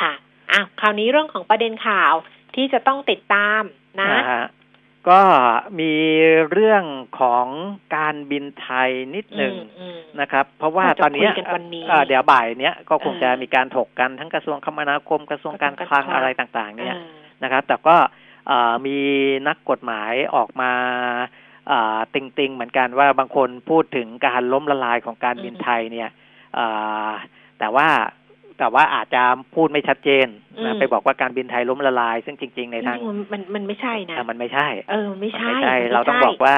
[0.00, 0.12] ค่ะ
[0.52, 2.14] อะคราวนี้เรื่องของประเด็นข่าว
[2.54, 3.62] ที่จะต้องติดตาม
[4.00, 4.46] นะนะฮะ
[5.10, 5.20] ก็
[5.80, 5.92] มี
[6.52, 6.84] เรื่อง
[7.20, 7.46] ของ
[7.96, 17.96] การบินไทยนิดหนึ่งอืมอืมนะครับ เพราะว่าเราจะตอนเนี้ยคุยกันวันนี้เอ่อเดี๋ยวบ่ายเนี้ยก็คงเออจะมีการถกกันทั้งกระทรวงคมนาคมกระทรวงการคลังกระทรวงการคลังอะไรต่างๆ เนี่ยเออนะครับ แต่ก็
[18.48, 18.96] เอ่อมี
[19.48, 20.72] นักกฎหมายออกมา
[21.68, 26.16] เอ่อติงติงๆ เหมือนกันว่าบางคนพูดถึงการล้มละลายของการบินไทยเนี่ยเอ่อ
[27.58, 27.88] แต่ว่า
[28.58, 29.22] แต่ว่าอาจจะ
[29.54, 30.26] พูดไม่ชัดเจน
[30.58, 36.56] อืนะมไปบอกว่าการบินไทยล้มละลาย ซึ่งจริง ๆ ในจทางริงๆมันมันมันไม่ใช่นะอะมันไม่ใช่ เออไม่ใช่มันไม่ใช่มันไม่เราต้องใช่บอกว่า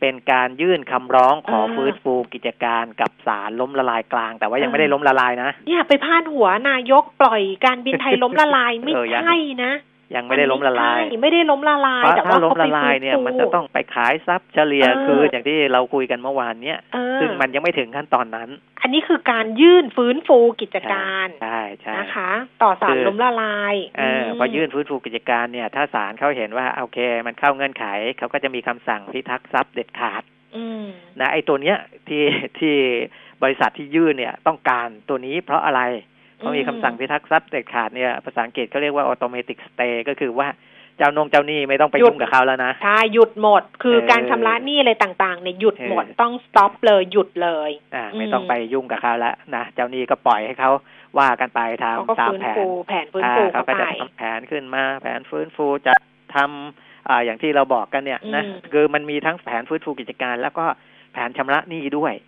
[0.00, 9.72] เป็นการยื่นคำร้องขอเออฟื้นฟูกิจการกับศาลล้มละลายกลาง แต่ว่ายังเออไม่ได้ล้มละลายนะเนี่ยไปพาดหัว นายกปล่อยการบินไทยล้มละลายไม่เออยังใช่นะ
[10.16, 18.48] ยังไม่ได้ล้มละลายนไม่ใช่ไม่ได้ล้มละลายเพราะแต่ถ้าว่าล้มเขาไปละลายเนี่ยฟื้ฟูมันจะต้องไปขายทรัพย์เฉลี่ยเออคืออย่างที่เราคุยกันเมื่อวานเนี้ยเออซึ่งมันยังไม่ถึงขั้นตอนนั้น
[18.82, 22.30] อันนี้คือการยื่นฟื้นฟูกิจการใช่ใช่นะคะ
[22.62, 27.84] ต่อสารคือล้มละลายเออพอยื่นฟื้นฟูกิจการเนี่ย ถ้าศาลเขาเห็นว่าโอเค มันเข้าเงื่อนไข
[28.18, 30.22] เขาก็จะมีคำสั่งพิทักษ์ทรัพย์เด็ดขาด
[30.56, 30.84] อืม
[31.20, 31.76] นะไอ้ตัวเนี้ย
[32.08, 32.24] ที่
[32.58, 32.74] ที่
[33.42, 35.82] บริษัทที่ยื่นเนี่ย ต้องการตัวนี้เพราะอะไร
[36.38, 40.48] เขามีคำสั่งพิทักษ์ทรัพย์เด็ดขาดเนี่ยภาษาอังกฤษเขาเรียกว่า automatic stay ก็คือว่า
[40.98, 50.70] เจ้านงเจ้าหนี้ไม่ต้องไปหยุดยุ่งกับเขาแล้วนะใช่หยุดหมดคือเออการชำระหนี้อะไรต่างๆเนี่ยหยุดหมดเออต้องสต็อปเลยหยุดเลยอ่าอืมไม่ต้องไปยุ่งกับเขาแล้วนะเจ้าหนี้ก็ปล่อยให้เขา
[51.18, 55.94] ว่ากันไปตามเขาก็ตามฟื้นแผนฟูแผนฟื้นอ่าฟูเขาเข้าก็ไปจะทำแผนขึ้นมา แผนฟื้นฟูจะ
[56.34, 60.64] ทำอ่าอย่างที่เราบอกกันเนี่ยนะอืมคือมันมีทั้งแผนฟื้นฟูกิจการ แล้วก็
[61.12, 62.27] แผนชำระหนี้ด้วยอ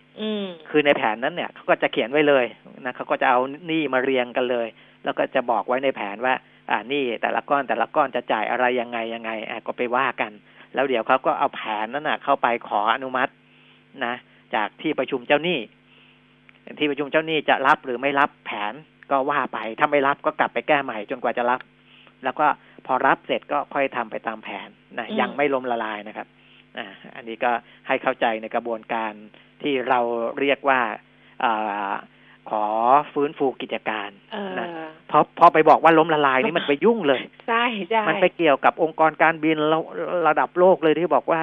[0.69, 2.45] คือในแผนนั้นเนี่ยเขาก็จะเขียนไว้เลย
[2.85, 4.67] นะเขาก็จะเอาหนี้มาเรียงกันเลย
[5.03, 6.33] แล้วก็จะบอกไว้ในแผนว่า
[6.69, 10.31] อ่าหนี้แต่ละก้อนแต่ละก้อนจะจ่ายอะไรยังไงยังไงอะก็ไปว่ากัน
[10.73, 13.31] แล้วเดี๋ยวเขาก็เอาแผนนั้นน่ะ เข้าไปขออนุมัติ
[14.05, 14.15] นะ
[14.55, 15.59] จากที่ประชุมเจ้าหนี้
[16.79, 18.73] ที่ประชุมเจ้าหนี้จะรับหรือไม่รับแผน
[19.11, 21.59] ก็ว่าไปถ้าไม่รับก็กลับไปแก้ใหม่จนกว่าจะรับ
[22.23, 22.47] แล้วก็
[22.85, 26.27] พอรับเสร็จก็ค่อยทำไปตามแผนนะอืมยังไม่ล้มละลายนะครับ
[26.77, 27.51] อ่าอันนี้ก็
[27.87, 29.13] ให้เข้าใจในกระบวนการ
[29.63, 29.99] ที่เรา
[30.39, 30.79] เรียกว่า
[31.43, 31.93] อา
[32.49, 32.65] ขอ
[33.13, 34.67] ฟื้นฟูกิจการเออนะ
[35.07, 39.79] เพราะพอไปบอกว่าล้มละลายนี่มันไปยุ่งเลยใช่ใช่มันไปเกี่ยวกับองค์กรการบินระ
[40.27, 41.41] ระดับโลกเลยที่บอกว่า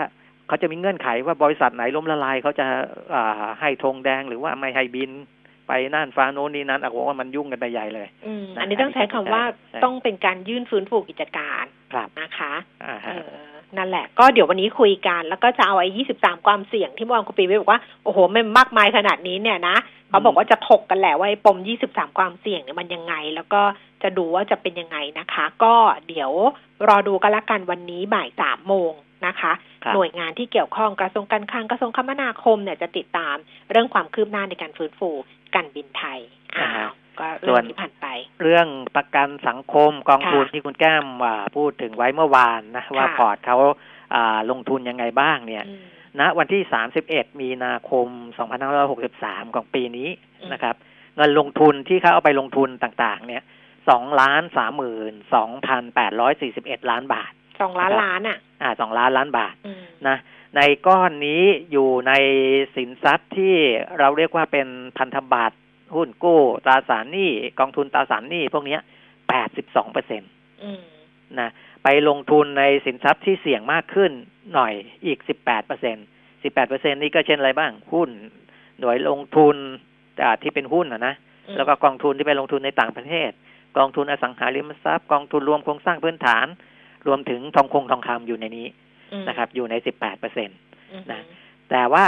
[0.48, 2.66] เขาจะมีเงื่อนไขว่าบริษัทไหนล้มละลายเขาจะ
[3.14, 5.10] อ่าให้ธงแดงหรือว่าไม่ให้บิน
[5.68, 12.54] ไปน่านฟ้าโน้นนี่นั้นอะผมว่ามันยุ่งกันไปใหญ่เลยอืมนะอันนี้ต้องใช้คำว่าใช่ต้องเป็นการยื่นฟื้นฟูกิจการครับนะคะ
[12.84, 19.76] อ่าเอฮะอ นั่นแหละ ก็เดี๋ยววันนี้คุยกัน แล้วก็จะเอาไอ้ยี่สิบสามความเสี่ยงที่เมื่อวานคุณปีไว้บอกว่า โอ้โห มันมากมายขนาดนี้เนี่ยนะ
[20.08, 23.62] เขาบอกว่าจะถกกันแหละว่าไอ้ปมยี่สิบสามความเสี่ยงเนี่ยมันยังไง แล้วก็
[24.02, 25.74] จะดูว่าจะเป็นยังไงนะคะ ก็
[26.08, 26.30] เดี๋ยว
[26.88, 28.92] รอดูกันละกันวันนี้บ่ายสามโมง
[29.26, 29.52] นะคะ
[29.84, 33.36] ครับหน่วยงานที่เกี่ยวข้องกระทรวงการคลังกระทรวงคมนาคมเนี่ยจะติดตาม
[33.70, 35.10] เรื่องความคืบหน้าในการฟื้นฟู
[35.54, 36.18] การบินไทย
[36.56, 38.06] อ้าอ่าฮะว ก็ส่เรื่วอนงนี้ผ่านไป
[38.42, 43.56] เรื่องประกันสังคมกองทุนค่ะที่คุณแก้มอ่าพูดถึงไว้เมื่อวานนะว่าค่ะพอร์ตเขา
[44.14, 45.80] อ่าลงทุนยังไงบ้างเนี่ยอืม
[46.20, 46.62] ณวันที่
[47.02, 48.08] 31 มีนาคม
[48.82, 50.08] 2563 ของปีนี้
[50.40, 50.74] อืมนะครับ
[51.16, 53.42] เงินลงทุนที่เขาเอาไปลงทุนต่างๆ เนี่ย
[53.80, 54.42] 2ล้าน
[56.00, 60.16] 32,841ล้านบาทสองล้านนะครับล้านอะ อ่า2ล้านล้านบาทอืมนะ
[60.56, 62.12] ในก้อนนี้อยู่ใน
[62.76, 63.54] สินทรัพย์ที่
[63.98, 65.58] เราเรียกว่าเป็นพันธบัตร
[65.94, 68.80] หุ้นกู้ตราสารหนี้กองทุนตราสารหนี้พวกเนี้ย
[69.36, 70.26] 82เปอร์เซ็นต
[70.62, 70.80] อืม
[71.40, 71.50] นะ
[71.84, 74.12] ไปลงทุนในสินทรัพย์ที่เสี่ยงมากขึ้น
[74.54, 74.72] หน่อย
[75.06, 75.96] อีก18เปอร์เซ็น
[76.42, 78.10] สิบแปดเปอร์เซ็นนี่ก็เช่นอะไรบ้าง หุ้น
[78.80, 79.56] หน่วยลงทุน
[80.22, 81.14] อ่าที่เป็นหุ้นนะนะ
[81.46, 83.30] อืมแล้วก็กองทุนที่ไปลงทุนในต่างประเทศ
[83.78, 86.46] กองทุนอสังหาริมทรัพย์ กองทุนรวมโครงสร้างพื้นฐาน
[87.06, 88.66] รวมถึงทองคงทองคำอยู่ในนี้
[89.12, 90.48] อืมนะครับ อยู่ใน18เปอร์เซ็น
[90.92, 91.20] อืมนะ
[91.70, 92.04] แต่ว่า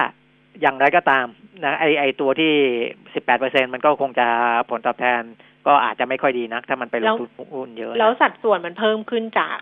[0.60, 1.26] อย่างไรก็ตาม
[1.64, 2.52] นะไอไอตัวที่
[2.94, 4.26] 18เปอร์เซ็นมันก็คงจะ
[4.70, 5.22] ผลตอบแทน
[5.66, 9.58] ก็อาจจะไม่ค่อยดีนัก ถ้ามันไปลงทุนหุ้นเยอะนะแล้วสัดส่วนมันเพิ่มขึ้นจาก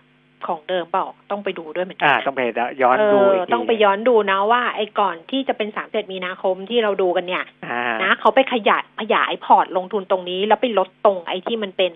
[0.46, 2.42] ของเดิมเปล่าต้องไปดูด้วยเหมือนกัอ่านะต้องไป
[2.82, 11.92] ย้อนเอดูออีกทีต้องไปย้อนดูนะว่า ไอ้ก่อนที่จะเป็นสามเจ็ดมีนาคมที่เราดูกันเนี่ยอ่านะเขาไปขยายขยายพอร์ตลงทุนตรงนี้ แล้วไปลดตรงไอ้ที่มันเป็น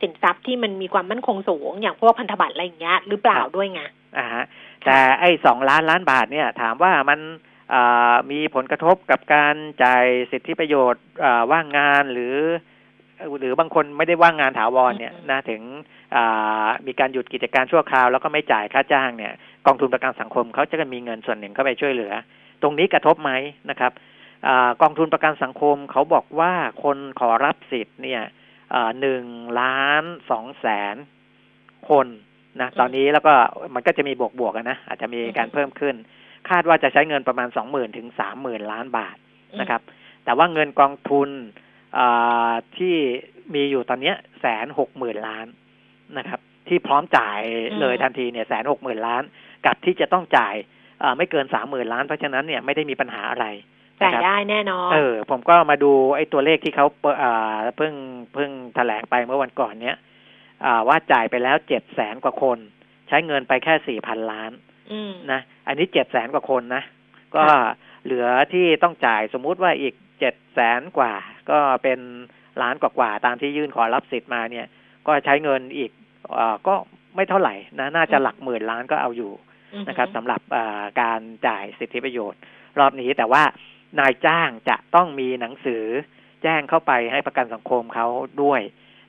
[0.00, 3.80] สินทรัพย์ที่มันมีความมั่นคงสูง อย่างพวกพันธบัตรอะไรอย่างเงี้ยหรือเปล่าด้วยไง
[4.18, 4.44] อ่าฮะ
[4.84, 7.55] แต่ไอ้สองล้านล้านบาทเนี่ย ถามว่ามันอ่า
[8.30, 12.36] มีผลกระทบกับการจ่ายสิทธิประโยชน์อ่าว่างงานหรือ
[13.40, 15.62] หรือบางคนไม่ได้ว่างงานถาวรเนี่ยอืมนะถึง
[16.16, 19.32] อ่ามีการหยุดกิจการชั่วคราวแล้วก็ไม่จ่ายค่าจ้างเนี่ย
[19.66, 22.12] กองทุนประกันสังคมเขาจะมีเงินส่วนหนึ่งเข้าไปช่วยเหลือ
[22.62, 23.32] ตรงนี้กระทบไหม
[23.70, 23.92] นะครับ
[24.46, 26.52] อากองทุนประกันสังคมเขาบอกว่า
[26.84, 28.22] คนขอรับสิทธิ์เนี่ย
[29.00, 29.24] หนึ่ง
[29.60, 30.96] ล้านสองแสน
[31.90, 32.06] คน
[32.60, 33.32] นะตอนนี้แล้วก็
[33.74, 35.94] มันก็จะมีบวกบวกๆอะนะอาจจะมีการเพิ่มขึ้น
[36.50, 39.16] คาดว่าจะใช้เงินประมาณสองหมื่นถึงสามหมื่นล้านบาท
[39.60, 39.80] นะครับ
[40.24, 41.28] แต่ว่าเงินกองทุน
[41.98, 42.94] อ่าที่
[43.54, 45.46] มีอยู่ตอนเนี้ยแสนหกหมื่นล้าน
[46.18, 47.40] นะครับ ที่พร้อมจ่าย
[47.80, 49.22] เลยทันทีเนี่ยแสนหกหมื่นล้าน
[49.66, 50.54] กับที่จะต้องจ่าย
[51.02, 53.46] อ่าไม่เกินสามหมื่นล้านเพราะฉะนั้นเนี่ยไม่ได้มีปัญหาอะไร
[54.02, 57.94] จ่ายนะครับได้แน่นอน เออ ผมก็มาดูไอ้ตัวเลขที่เขาเปิดอ่าเพิ่ง
[58.34, 59.96] เพิ่งแถลงไปเมื่อวันก่อนเนี้ย
[60.64, 62.58] อ่าว่าจ่ายไปแล้วเจ็ดแสนกว่าคน
[63.08, 64.65] ใช้เงินไปแค่สี่พันล้านอืม
[65.32, 66.82] นะอันนี้เจ็ดแสนกว่าคนนะ
[67.34, 67.62] ก็ค่ะ
[68.04, 71.14] เหลือที่ต้องจ่ายสมมุติว่าอีกเจ็ดแสนกว่า
[71.50, 72.00] ก็เป็น
[72.62, 74.66] ล้านกว่าๆตามที่ยื่นขอรับสิทธิ์มาเนี่ย
[75.06, 75.90] ก็ใช้เงินอีก
[76.34, 76.74] เออก็
[77.16, 79.32] ไม่เท่าไหร่นะน่าจะหลักหมื่นล้านก็เอาอยู่
[79.74, 82.40] อืมนะครับสำหรับอ่าการจ่ายสิทธิประโยชน์
[82.78, 83.42] รอบนี้แต่ว่า
[84.00, 85.84] นายจ้างจะต้องมีหนังสือ
[86.42, 88.06] แจ้งเข้าไปให้ประกันสังคมเขา
[88.42, 88.60] ด้วย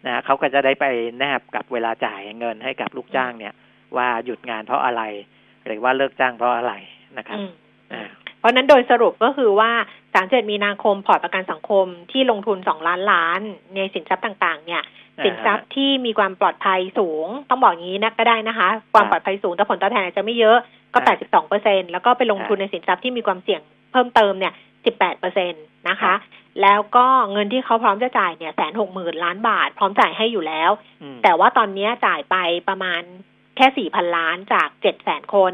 [0.06, 0.86] นะเขาก็จะได้ไป
[1.20, 3.54] แนบกับเวลาจ่ายเงินให้กับลูกจ้างเนี่ย
[3.98, 5.04] ว่าหยุดงานเพราะอะไร
[5.67, 6.73] หรือว่าเลิกจ้างเพราะอะไร
[7.17, 7.51] นะครับอืม
[7.93, 8.08] อ่า
[8.39, 9.71] เพราะฉะนั้นโดยสรุปก็คือว่า
[10.13, 13.39] สามเจ็ดมีนาคมพอร์ตประกันสังคมที่ลงทุนสองล้านล้าน
[13.75, 14.84] ในสินทรัพย์ต่างๆ เนี่ย
[15.25, 20.58] สินทรัพย์ที่มีความปลอดภัยสูง ต้องบอกอย่างนี้นะก็ได้นะคะ ความปลอดภัยสูงแต่ผลตอบแทนอาจจะไม่เยอะ
[20.93, 24.53] ก็ครับ82เปอร์เซ็นแล้วก็ไปลงทุนในสินทรัพย์ที่มีความเสี่ยงเพิ่มเติมเนี่ย
[24.86, 25.53] 18เปอร์เซ็น
[25.89, 26.17] นะครัคะบ
[26.62, 32.36] แล้วก็เงินที่เขาพร้อมจะจ่ายเนี่ยแสนหกหมื่นล้านบาท พร้อมจ่ายให้อยู่แล้วอืมแต่ว่าตอนนี้จ่ายไป
[32.69, 33.01] ประมาณ
[33.58, 35.54] แค่สี่พันล้านจากเจ็ดแสนคน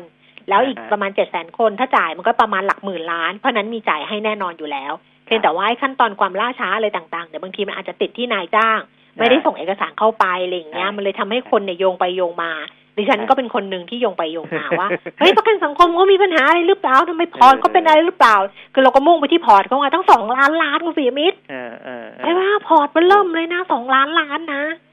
[0.49, 4.93] แล้วอีกอ่าฮะประมาณเจ็ดแสนคนถ้าจ่ายมันก็ประมาณหลักหมื่นล้าน เพราะฉะนั้นมีจ่ายให้แน่นอนอยู่แล้ว
[5.25, 8.79] เพียงแต่ว่าไอ้ขั้นตอนความล่าช้าอะไรต่างๆเดี๋ยวบางทีมันอาจจะติดที่นายจ้าง
[9.17, 12.51] ไม่ได้ส่งเอกสารเข้าไปอะไรอย่างเงี้ยใช่มันเลยทำให้คนเนี่ยโยงไปโยงมา
[12.97, 14.87] ดิฉันใช่ก็เป็นคนหนึ่งที่โยงไปโยงมาว่า
[15.19, 18.35] เฮ้ยประกันสังคมเขามีปัญหาอะไรหรือเปล่าทำไมพอร์ตเขาเป็นอะไรหรือเปล่า
[18.73, 24.63] คือเราก็มุ่งไปที่พอร์ตเขาไงตั้งสองล้านล้านคุณปิยมิตรเออเออเอไอ้อว่าพอร์ตมันเริ่มเลยนะสองล้านล้านนะ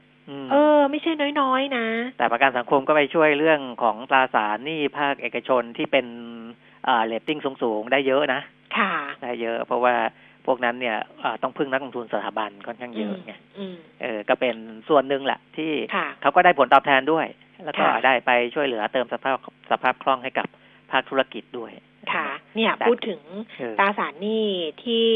[0.51, 1.85] เออ ไม่ใช่น้อยๆนะ
[2.17, 6.05] แต่ประกันสังคมก็ไปช่วยเรื่องของตราสารหนี้ภาคเอกชนที่เป็น
[6.87, 8.41] อ่าเรตติ้งสูงๆ ได้เยอะนะ
[8.77, 9.95] ค่ะ ได้เยอะ เพราะว่า
[10.45, 14.55] พวกนั้นเนี่ยอ่าต้องพึ่งนักลงทุนสถาบันค่อนข้างเยอะไงอืมเออ ก็เป็น
[14.89, 17.25] ส่วนหนึ่งแหละที่ค่ะเขาก็ได้ผลตอบแทนด้วย
[17.65, 19.37] แล้วก็ค่ะได้ไปช่วยเหลือเติมสภาพ
[19.71, 20.47] สภาพคล่องให้กับ
[20.91, 21.71] ภาคธุรกิจด้วย
[22.13, 23.21] ค่ะ เนี่ยแต่พูดถึง
[23.57, 24.45] เออตราสารหนี้
[24.83, 25.09] ที่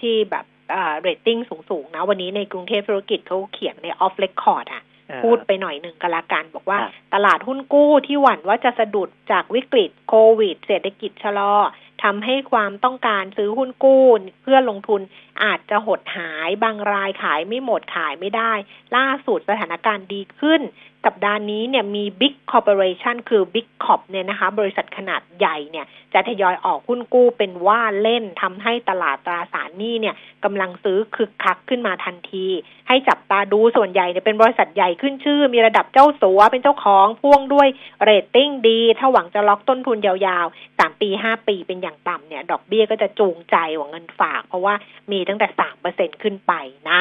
[0.00, 0.59] ที่แบบอ่า
[1.00, 1.38] เรตติ้ง
[1.70, 11.54] สูงๆ นะ วันนี้ในกรุงเทพธุรกิจเขาเขียนใน off record อะเออพูดไปหน่อยหนึ่งก็แล้วกันบอกว่าครับตลาดหุ้นกู้ที่หวั่นว่าจะสะดุดจากวิกฤตโควิด เศรษฐกิจชะลอ
[12.02, 14.06] ทำให้ความต้องการซื้อหุ้นกู้
[14.42, 15.00] เพื่อลงทุน
[15.44, 18.52] อาจจะหดหายบางรายขายไม่หมดขายไม่ได้
[18.96, 20.60] ล่าสุดสถานการณ์ดีขึ้น
[21.06, 32.46] สัปดาห์นี้เนี่ยมี Big Corporation คือ Big Corp เนี่ยนะคะ บริษัทขนาดใหญ่เนี่ย จะทยอยออกหุ้นกู้เป็นว่าเล่นทำให้ตลาดตราสารหนี้เนี่ยกำลังซื้อคึกคักขึ้นมาทันที
[32.88, 37.68] ให้จับตาดูส่วนใหญ่เนี่ยเป็นบริษัทใหญ่ขึ้นชื่อ มีระดับเจ้าสัวเป็นเจ้าของพ่วงด้วย
[38.02, 44.74] เรตติ้งดี ถ้าหวังจะล็อกต้นทุนยาวๆสามปีห้าปีเป็นอย่างต่ำเนี่ย ดอกเบี้ยก็จะจูงใจกว่าเงินฝาก เพราะว่า
[45.10, 46.52] มีตั้งแต่สามเปอร์เซ็นขึ้นไป
[46.90, 47.00] นะ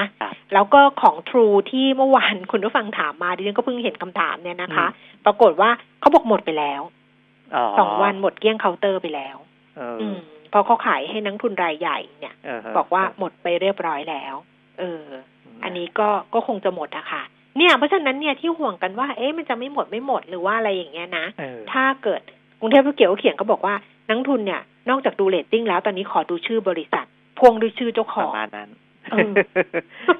[0.53, 4.87] แล้วก็ของ True ที่เมื่อวานคุณผู้ฟังถามมาดิฉันก็เพิ่งเห็นคำถามเนี่ยนะคะ
[5.25, 6.81] ปรากฏว่าเขาบอกหมดไปแล้ว
[7.79, 9.37] สองวันหมดเกลี้ยงเคาน์เตอร์ไปแล้ว
[9.77, 10.17] เอออืม
[10.49, 14.35] เพราะเขาขายให้นักทุนรายใหญ่เนี่ยเออบอกว่าหมดไปเรียบร้อยแล้ว
[14.79, 15.03] เออ
[15.63, 17.23] อันนี้ก็ก็คงจะหมดอะค่ะ
[17.57, 22.21] เนี่ยเพราะฉะนั้นเนี่ยที่ห่วงกันว่าเอ๊ะมันจะไม่หมดไม่หมดหรือว่าอะไรอย่างเงี้ยนะเออถ้าเกิด
[22.59, 23.75] กรุงเทพธุรกิจเขาเขียนก็บอกว่า
[24.07, 27.05] นักทุนเนี่ย นอกจากดูเรตติ้งแล้วตอนนี้ขอดูชื่อบริษัท
[27.37, 28.88] พ่วงด้วยชื่อเจ้าของปอระงมาณนั้นเออ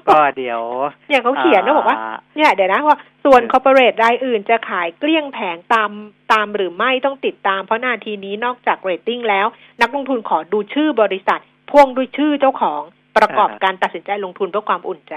[0.08, 0.60] ก็เดี๋ยว
[1.08, 1.98] เนี่ยเขาเขียนนะบอกว่า
[2.36, 5.90] เนี่ยเดี๋ยวนะว่าส่วน corporate รายอื่นจะขายเกลี้ยงแผงตาม
[6.32, 9.46] ตามหรือไม่ต้องติดตาม เพราะนาทีนี้นอกจากเรตติ้งแล้ว
[9.80, 12.82] นักลงทุนขอดูชื่อบริษัทพ่วงด้วยชื่อเจ้าของ
[13.16, 15.16] ประกอบอ่าการตัดสินใจลงทุนเพื่อความอุ่นใจ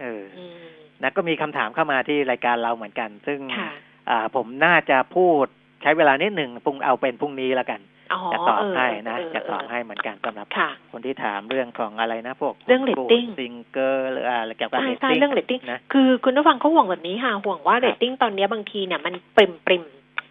[0.00, 0.64] เอออืม
[1.02, 3.70] นะก็มีคำถามเข้ามาที่รายการเราเหมือนกัน ซึ่งค่ะ
[4.08, 5.44] อ่าผมน่าจะพูด
[5.82, 7.93] ใช้เวลานิดหนึ่งปรุงเอาเป็นพรุ่งนี้แล้วกันอ๋อ
[8.32, 19.84] จะตอบเออให้นะเออจะตอบเออให้เหมือนกันสำหรับค่ะคนที่ถามเรื่องของอะไรนะพวกเรื่อง rating ซิงเกอร์หรืออะไรเกี่ยวกับใช่เรตใช่ติ้งเรื่องเรตติ้งนะคือคุณผู้ฟังเขาห่วงแบบนี้ค่ะห่วงว่าครับเรตติ้งตอนนี้บางทีเนี่ยมันปริ่มปริ่ม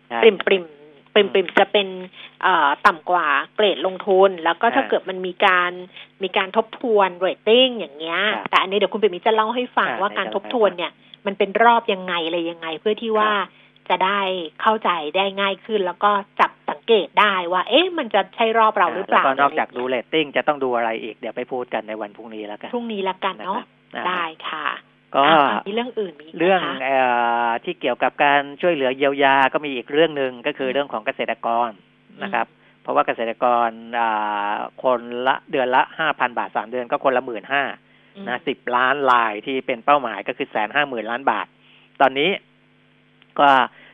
[0.10, 0.66] ใช่ปริ่มปริ่ม
[1.14, 1.88] ปริ่มปริ่มจะเป็น
[2.44, 5.72] เอ่อต่ำกว่าเกรดลงทุน แล้วก็ถ้าอ่าเกิดมันมีการ
[6.24, 10.92] มีการทบทวนเรตติ้งอย่างเงี้ยครับแต่อันนี้เดี๋ยวคุณเปรมิตจะเล่าให้ฟังอ่าว่าการเดี๋ยวทบทวนเนี่ย
[11.26, 13.32] มันเป็นรอบยังไงอะไรยังไงเพื่อที่ว่า
[13.90, 14.20] จะได้
[14.62, 24.68] เข้าใจได้ง่ายขึ้น แล้วก็จับ สังเกตได้ว่า เอ๊ะมันจะใช่รอบเราหรือเปแล้วล่าก็นอกจากดูเรตติ้งจะต้องดูอะไรอีกเดี๋ยวไปพูดกันในวันพรุ่งนี้แล้วกันพรุ่งนี้ละกันนะคเนาะรับอ่าได้ค่ะ
[25.16, 26.92] ก็อะมีเรื่องอื่นมีกไหมเรื่องคะเอ
[27.48, 31.70] อที่เกี่ยวกับการช่วยเหลือเยียวยาก็มีอีกเรื่องหนึ่งก็คือเรื่องของเกษตรกร
[32.24, 32.48] นะครับ
[32.82, 37.64] เพราะว่าเกษตรกรอ่าคนละเดือนละห้าพันบาทสามเดือนก็คนละหมื่นห้า
[38.16, 41.48] อืมนะสิบล้านลายที่เป็นเป้าหมายก็คือแสนห้าหมื่นล้านบาท
[42.02, 42.30] ตอนนี้
[43.40, 43.50] ก็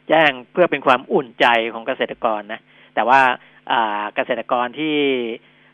[0.09, 2.59] แจ้งเพื่อเป็นความอุ่นใจของเกษตรกรนะ
[2.95, 3.21] แต่ว่า
[3.71, 4.95] อ่าเกษตรกรที่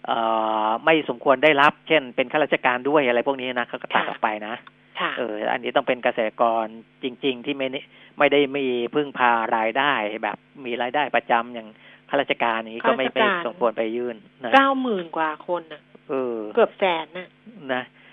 [0.07, 0.19] เอ่
[0.67, 4.55] อไม่สมควรได้รับ เช่น เป็นข้าราชการด้วยอะไรพวกนี้นะเขาก็ตัดออกไปนะ
[4.99, 6.65] ค่ะเออ อันนี้ต้องเป็นเกษตรกร
[7.03, 7.79] จริง ๆ ที่ไม่ได้
[8.19, 9.93] ไม่ได้มีพึ่งพารายได้
[10.23, 11.67] แบบ มีรายได้ประจำอย่าง
[12.09, 17.27] ข้าราชการนี้ก็ไม่ข้าราชไม่การสมควรไปยื่นนะเก้าหมื่นกว่าคนน่ะเออ เกือบแสนน่ะ
[17.73, 18.03] นะเอออ่า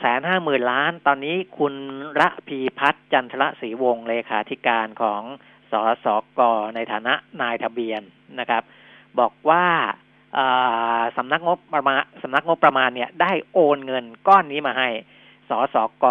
[0.00, 1.74] แสนห้าหมื่นล้าน ตอนนี้คุณ
[2.20, 5.22] ระพีพัฒน์จันทรศรีวงศ์เลขาธิการของ
[5.72, 6.06] สส
[6.38, 6.40] ก
[6.74, 8.02] ในฐานะนายทะเบียน
[8.40, 8.62] นะครับ
[9.18, 9.64] บอกว่า
[11.16, 14.88] สำนักงบประมาณสำนักงบประมาณเนี่ยได้โอนเงินก้อนนี้มาให้
[15.50, 16.06] สสก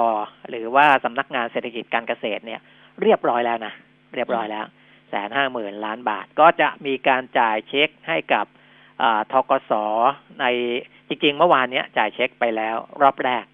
[0.50, 2.62] หรือว่าสำนักงานเศรษฐกิจการเกษตรเนี่ย
[3.02, 3.74] เรียบร้อยแล้วนะ
[4.16, 4.66] เรียบร้อยแล้ว
[5.10, 8.46] แสนห้าหมื่นล้านบาท ก็จะมีการจ่ายเช็คให้กับ
[9.32, 9.72] ทกส
[10.42, 10.46] ใน
[11.08, 13.46] จริงๆ เมื่อวานเนี้ยจ่ายเช็คไปแล้ว รอบแรก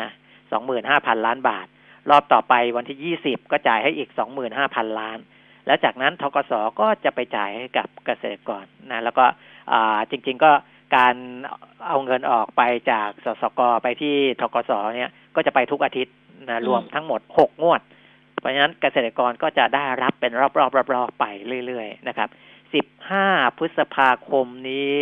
[0.00, 0.08] นะ
[0.50, 1.66] สองหมื่นห้าพันล้านบาท
[2.10, 5.18] รอบต่อไปวันที่ยี่สิบก็จ่ายให้อีกสองหมื่นห้าพันล้าน
[5.66, 9.24] แล้วจากนั้นทกสก็จะไปจ่ายให้กับเกษตรกรนะแล้วก็
[9.72, 10.52] อ่าจริง ๆก็
[10.96, 11.14] การ
[11.88, 16.14] เอาเงินออกไปจากสสกไปที่ทกสเนี่ยก็จะไปทุกอาทิตย์
[16.48, 17.80] นะรวมทั้งหมดหกงวด
[18.38, 21.24] เพราะฉะนั้นเกษตรกรก็จะได้รับเป็นรอบๆรอบๆไป
[21.66, 22.28] เรื่อยๆนะครับ
[23.10, 25.00] 15พฤษภาคมนี้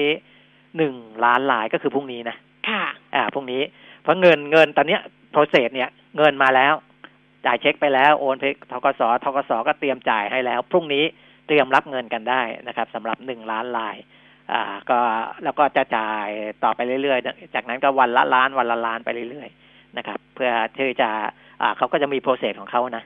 [0.78, 2.36] หนึ่งล้านลายก็คือพรุ่งนี้นะ
[2.68, 2.82] ค่ะ
[3.14, 3.62] อ่าพรุ่งนี้
[4.02, 5.00] เพราะเงินเงินตอนเนี้ย
[5.32, 6.74] process เนี่ย เงินมาแล้ว
[7.46, 9.02] จ่ายเช็คไปแล้วโอนไปธ.ก.ส.
[9.24, 11.04] ธ.ก.ส.ก็เตรียมจ่ายให้แล้ว พรุ่งนี้
[11.46, 13.96] เตรียมรับเงินกันได้นะครับสำหรับหนึ่งล้านราย
[14.52, 14.98] อ่า ก็
[15.44, 16.28] แล้วก็จะจ่าย
[16.64, 21.10] ต่อไปเรื่อยๆ จากนั้นก็วันละล้านวันละล้านไปเรื่อยๆนะครับ เพื่อที่จะ
[21.62, 23.04] อ่าเขาก็จะมี process ของเขานะ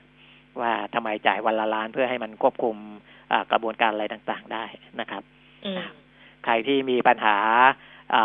[0.60, 2.76] ว่าทำไมจ่ายวันละล้านเพื่อให้มันควบคุม
[3.32, 4.64] อ่ากระบวนการอะไรต่างๆได้
[5.00, 5.22] นะครับ
[5.64, 5.76] อืม
[6.44, 7.38] ใครที่มีปัญหา
[8.14, 8.24] อ่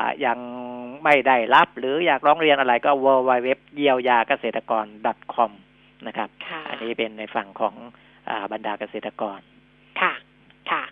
[0.00, 0.38] ายัง
[1.04, 4.84] ไม่ได้รับหรืออยากร้องเรียนอะไรก็ w w w เยียวยาเกษตรกร
[5.34, 5.50] .com
[6.06, 7.74] นะครับค่ะอันนี้เป็นในฝั่งของ
[8.28, 9.40] อาบรรดาเกษตรกร
[10.00, 10.12] ค่ะ
[10.70, 10.82] ค่ะ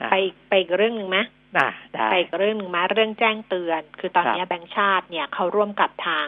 [0.00, 0.14] อะ ไป
[0.48, 1.18] ไปอีกเรื่องหนึ่งไหม
[1.56, 6.26] อะได้ไปอีกเรื่องหนึ่งมาเรื่องแจ้งเตือน คือตอนนี้แบงก์ชาติเนี่ยเขาร่วมกับทาง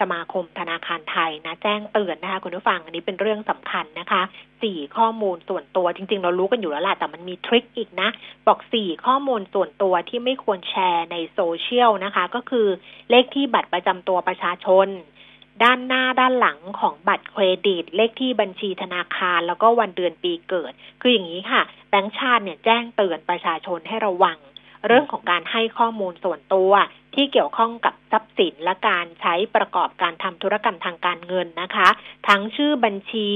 [0.00, 4.22] สมาคมธนาคารไทยนะ แจ้งเตือนนะคะคุณผู้ฟังอันนี้เป็นเรื่องสำคัญนะคะ
[4.62, 8.08] สี่ข้อมูลส่วนตัวจริง ๆ เรารู้กันอยู่แล้วแหละแต่มันมีทริคอีกนะ
[8.46, 12.66] บอกสี่ข้อมูลส่วนตัวที่ไม่ควรแชร์ในโซเชียลนะคะ ก็คือ
[13.10, 14.88] เลขที่บัตรประจำตัวประชาชน
[15.64, 24.38] ด้านหน้าด้านหลังของบัตรเครดิต เลขที่บัญชีธนาคารแล้วก็วันเดือนปีเกิด คืออย่างนี้ค่ะแบงก์ชาติเนี่ยแจ้งเตือนประชาชนให้ระวัง
[24.86, 26.72] เรื่องของการให้ข้อมูลส่วนตัว
[27.14, 31.88] ที่เกี่ยวข้องกับทรัพย์สินและการใช้ประกอบการทำธุรกรรมทางการเงินนะคะ
[32.28, 33.28] ทั้งชื่อบัญชี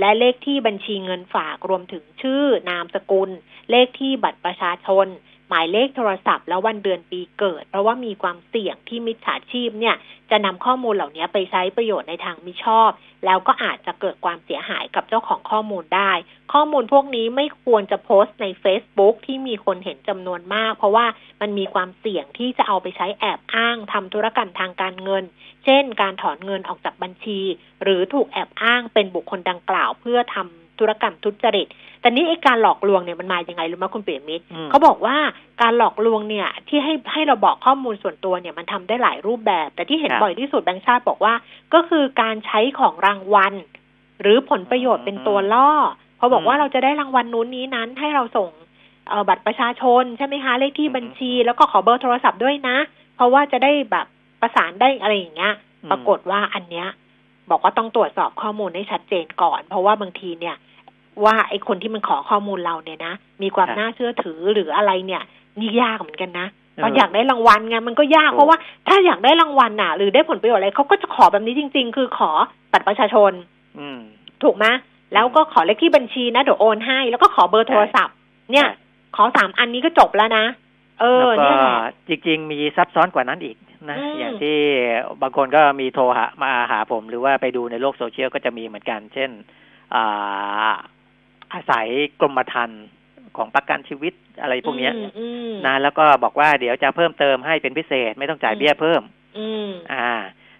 [0.00, 3.30] และเลขที่บัญชีเงินฝากรวมถึงชื่อนามสกุล
[3.70, 5.06] เลขที่บัตรประชาชน
[5.54, 9.96] มายเลขโทรศัพท์ และวันเดือนปีเกิด เพราะว่ามีความเสี่ยงที่มิจฉาชีพเนี่ย
[10.30, 12.90] จะนำข้อมูลเหล่านี้ไปใช้ประโยชน์ในทางมิชอบ
[13.24, 16.12] แล้วก็อาจจะเกิดความเสียหายกับเจ้าของข้อมูลได้
[16.52, 21.06] ข้อมูลพวกนี้ไม่ควรจะโพสต์ใน Facebook ที่มีคนเห็นจำนวนมาก เพราะว่า
[21.40, 25.24] มันมีความเสี่ยงที่จะเอาไปใช้แอบอ้างทำธุรกรรมทางการเงิน
[25.64, 27.40] เช่น การถอนเงินออกจากบัญชี
[27.82, 31.66] หรือถูกแอบอ้างเป็นบุคคลดังกล่าวเพื่อทำ ธุรกรรมทุจริต
[32.00, 35.16] แต่นี่ไอ้การหลอกลวงเนี่ยมันมาอย่างไงรู้ไหมคุณเปียมิตรอืมเขาบอกว่า
[35.62, 41.34] การหลอกลวงเนี่ยที่ให้ให้เราบอกข้อมูลส่วนตัวเนี่ยมันทำได้หลายรูปแบบ แต่ที่เห็นครับบ่อยที่สุดแบงค์ชาติบอกว่า
[41.74, 43.54] ก็คือการใช้ของรางวัล
[44.20, 45.70] หรือผลประโยชน์เป็นตัวล่อ
[46.18, 48.50] เขาบอกว่าอืมเราจะได้รางวัลนู้นนี้นั้น ให้เราส่ง
[49.08, 52.76] เอ่อบัตรประชาชนใช่ไหมคะเลขที่บัญชี แล้วก็ขอเบอร์โทรศัพท์ด้วยนะ
[53.16, 54.06] เพราะว่าจะได้แบบ
[54.40, 56.88] ประสานได้อะไรอย่างเงี้ยอืมปรากฏว่าอันเนี้ย
[57.50, 60.56] บอกว่าต้องตรวจสอบข้อมูลให้ชัดเจนก่อน เพราะว่าบางทีเนี่ย
[61.24, 65.22] ว่าไอ้คนที่มันขอข้อมูลเราเนี่ยนะมีความครับน่าเชื่อถือหรืออะไรเนี่ย
[65.60, 72.30] นี่ยากเหมือนกันนะเออเราอยากได้รางวัลไงมันก็ยากถูกเพราะว่าถ้าอยากได้รางวัลน่ะ หรือได้ผลประโยชน์อะไรเขาก็จะขอแบบนี้จริง ๆ คือขอ
[72.72, 73.32] บัตรประชาชน
[73.78, 74.00] อืม
[74.42, 74.66] ถูกไหม
[75.14, 78.14] แล้วก็ขอเลขที่บัญชีนะเดี๋ยวโอนให้ แล้วก็ขอเบอร์โทรศัพท์
[78.52, 78.82] เนี่ยใช่
[79.16, 80.44] ขอสามอันนี้ก็จบแล้วนะ
[81.00, 81.74] เออแล้วก็เนี่ยแหละ
[82.08, 83.56] จริง ๆ มีซับซ้อนกว่านั้นอีก
[83.90, 84.58] นะอืมอย่างที่
[85.22, 89.30] บางคนก็มีโทรหามาหาผม หรือว่าไปดูในโลกโซเชียลก็จะมีเหมือนกัน เช่น
[89.94, 90.74] อ่า
[91.52, 91.86] อาศัย
[92.20, 92.84] กรมธรรม์
[93.36, 99.02] ของประกันชีวิตอะไรพวกเนี้ยอืมอืมนะแล้วก็บอกว่าเดี๋ยวจะเพิ่มเติมให้เป็นพิเศษไม่ต้องจ่ายอืมเบี้ยเพิ่ม
[99.38, 100.08] อืมอ่า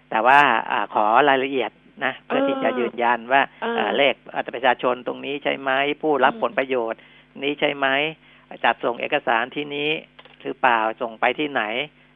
[0.09, 0.39] แต่ว่า
[0.71, 1.71] อ่าขอรายละเอียด
[2.05, 6.99] นะเพื่อเออที่จะยืนยันว่าเออาเลขอัตราประชาชนตรงนี้ใช่ไหมผู้รับอืมผลประโยชน์
[7.43, 7.87] นี้ใช่ไหม
[8.63, 9.89] จัดส่งเอกสารที่นี้
[10.41, 11.63] หรือเปล่าส่งไปที่ไหน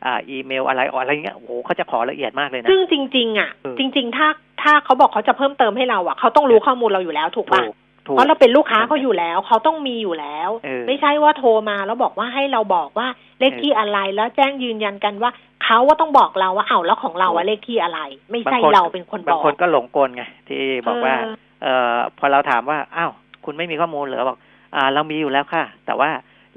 [0.05, 4.27] อ่าอีเมลอะไรอะไรเงี้ยโอ้โหเขาจะขอละเอียดมากเลยนะ ซึ่งจริง ๆ อะเออจริง ๆ ถ้า
[4.61, 7.65] ถ้าเขาบอกเขาจะเพิ่มเติมให้เราอะเขาต้องรู้ข้อมูลเราอยู่แล้วถูกถูป่ะก
[8.07, 13.07] ถูกเพราะเราเป็นลูกค้าเขาอยู่แล้ว เขาต้องมีอยู่แล้วเออไม่ใช่ว่าโทรมาแล้วบอกว่าให้เราบอกว่า
[13.39, 15.31] เลขที่อะไรแล้วแจ้งยืนยันกันว่า
[15.63, 17.99] เขาว่าต้องบอกเราว่าเอ้าแล้วของเราอะเลขที่อะไร
[18.31, 21.33] ไม่ใช่บางคนเราเป็นคนบอกบางคนก็หลงกลไงที่บอกว่าเออ
[21.63, 23.11] เอ่อพอเราถามว่าอ้าว
[23.45, 24.37] คุณไม่มีข้อมูลเหรอบอก
[24.75, 26.09] อ่า เรามีอยู่แล้วค่ะ แต่ว่า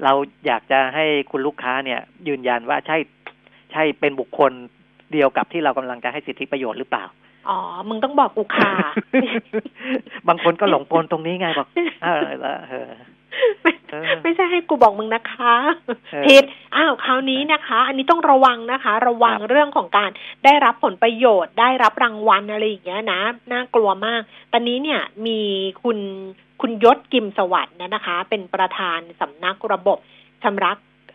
[0.03, 0.13] เรา
[0.45, 2.97] อยากจะให้คุณลูกค้าเนี่ย ยืนยันว่าใช่
[3.73, 4.51] ใช่เป็นบุคคล
[5.13, 7.05] เดียวกับที่เรากำลังจะให้สิทธิประโยชน์หรือเปล่า
[7.49, 7.59] อ๋อ
[7.89, 8.71] มึงต้องบอกกูค่ะ
[10.27, 11.67] บางคนก็หลงกลตรงนี้ไงบอก
[12.03, 12.91] เออเออเออ
[13.61, 15.55] ไม่เออไม่ใช่ให้กูบอกมึงนะคะ
[16.11, 16.43] เออผิด
[16.75, 20.09] อ้าวคราวนี้นะคะ อันนี้ต้องระวังนะคะ ระวังครับเรื่องของการ
[20.45, 25.39] ได้รับผลประโยชน์ ได้รับรางวัลอะไรอย่างเงี้ยนะน่ากลัวมาก ตอนนี้เนี่ยมี
[25.83, 25.97] คุณ
[26.61, 29.97] คุณยศกิมสวัสดิ์เนยนะคะ เป็นประธานสำนักระบบ
[30.43, 30.71] ชำระ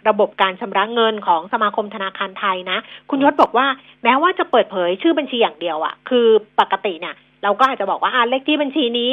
[0.08, 2.78] ระบบการชำระเงินของสมาคมธนาคารไทยนะ
[3.10, 3.66] คุณยศบอกว่า
[4.04, 6.26] แม้ว่าจะเปิดเผยชื่อบัญชีอย่างเดียวอะคือ
[6.60, 9.12] ปกติเนี่ยเราก็อาจจะบอกว่าอ่าเลขที่บัญชีนี้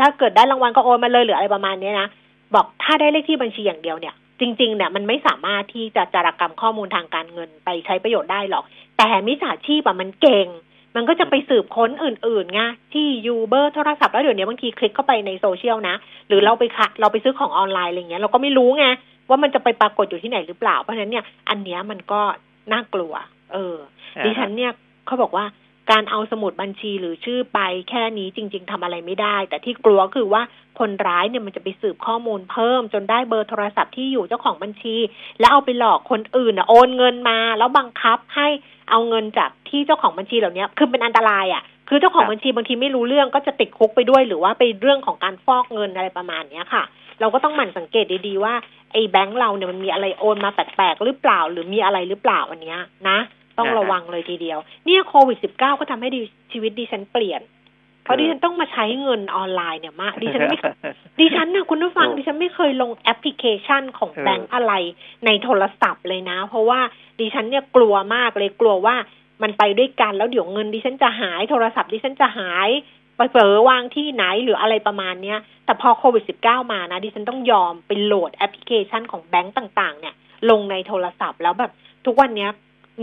[0.00, 2.08] ถ้าเกิดได้รางวัลก็โอนมาเลยหรืออะไรประมาณนี้นะ
[2.54, 8.64] บอกถ้าได้เลขที่บัญชีอย่างเดียวเนี่ยจริงๆเนี่ยมันไม่สามารถที่จะจารกรรมข้อมูลทางการเงินไปใช้ประโยชน์ได้หรอก
[8.96, 10.48] แต่มิจฉาชีพอะมันเก่ง
[10.96, 12.60] มันก็จะไปสืบค้นอื่นๆไง
[12.92, 15.96] ที่ยูเบอร์โทรศัพท์แล้วเดี๋ยวนี้บางทีคลิกเข้าไปในโซเชียลนะ
[16.28, 18.86] หรือเราไปคะเราไปซื้อของออนไลน์อะไรเงี้ยเราก็ไม่รู้ไง
[19.28, 22.20] ว่ามันจะไปปรากฏอยู่ที่ไหนหรือเปล่า เพราะฉะนั้นเนี่ยอันเนี้ยมันก็
[22.72, 23.14] น่ากลัว
[23.52, 23.76] เออ
[24.24, 24.72] ดิฉันเนี่ย
[25.06, 25.46] เขาบอกว่า
[25.92, 27.60] การเอาสมุดบัญชีหรือชื่อไป
[27.90, 30.42] แค่นี้จริง ๆทำอะไรไม่ได้ แต่ที่กลัวคือว่า
[30.78, 34.96] คนร้ายเนี่ยมันจะไปสืบข้อมูลเพิ่ม จนได้เบอร์โทรศัพท์ที่อยู่เจ้าของบัญชี
[35.40, 38.48] แล้วเอาไปหลอกคนอื่นน่ะโอนเงินมา แล้วบังคับให้
[38.90, 46.84] เอาเงินจากที่เจ้าของบัญชีเหล่านี้คือเป็นอันตรายอะ คือเจ้าของบัญชีบางทีไม่รู้เรื่องก็จะติดคุกไปด้วย หรือว่าไปเรื่องของการฟอกเงินอะไรประมาณเนี้ยค่ะ
[47.20, 48.54] เราก็ต้องหมั่นสังเกตดีๆว่า
[48.92, 53.18] ไอ้แบงก์เราเนี่ยมันมีอะไรโอนมาแปลกๆหรือเปล่า หรือมีอะไรหรือเปล่าอันเนี้ยนะ
[53.58, 56.20] ต้องอ่าฮะระวังเลยทีเดียว เนี่ยโควิดสิบเก้าก็ทำให้ดิ
[56.52, 57.42] ชีวิตดิฉันเปลี่ยน
[58.04, 60.58] เพราะดิฉันต้องมาใช้เงินออนไลน์เนี่ยมากดิฉันไม่
[61.20, 64.72] ดิฉันนะคุณผู้ฟังถูกดิฉันไม่เคยลงแอปพลิเคชันของเออแบงก์อะไร
[65.26, 66.80] ในโทรศัพท์เลยนะ เพราะว่า
[67.20, 68.96] ดิฉันเนี่ยกลัวมากเลยกลัวว่า
[69.42, 72.68] มันไปด้วยกันแล้วเดี๋ยวเงินดิฉันจะหายโทรศัพท์ดิฉันจะหาย
[73.16, 80.14] ไปเผลอวางที่ไหนหรืออะไรประมาณเนี้ย แต่พอโควิดสิบเก้ามานะดิฉันต้องยอมไปโหลดแอปพลิเคชันของแบงก์ต่างๆ เนี่ย
[80.50, 81.72] ลงในโทรศัพท์แล้วแบบ
[82.06, 82.50] ทุกวันเนี้ย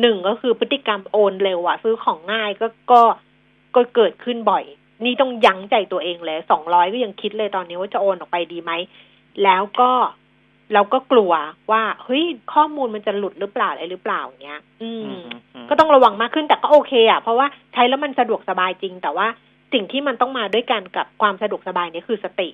[0.01, 3.01] หนึ่งก็คือพฤติกรรมโอนเร็วอะซื้อของง่ายก็ก็
[3.75, 4.63] ก็เกิดขึ้นบ่อย
[5.05, 8.71] นี่ต้องยั้งใจตัวเองเลยสองร้อยก็ยังคิดเลยตอนนี้ว่าจะโอนออกไปดีไหม
[9.43, 9.91] แล้วก็
[10.73, 11.31] เราก็กลัว
[11.71, 15.23] ว่าเฮ้ยข้อมูลมันจะหลุดหรือเปล่าอะไรหรือเปล่าอย่างเงี้ย อืมอืม
[15.55, 19.27] อืมก็ต้องระวังมากขึ้นแต่ก็โอเคอะเพราะว่าใช้แล้วมันสะดวกสบายจริง แต่ว่า
[19.73, 22.53] สิ่งที่มันต้องมาด้วยกันกับความสะดวกสบายเนี่ยคือสติค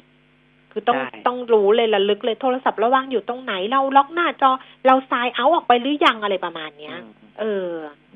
[0.72, 4.50] คือต้องใช่ต้องรู้เลยระลึกเลยโทรศัพท์ระว่างอยู่ตรงไหน เราล็อกหน้าจอ
[4.88, 7.72] เราซายเอาออกไปหรือยังอะไรประมาณเนี้ยอืมเออ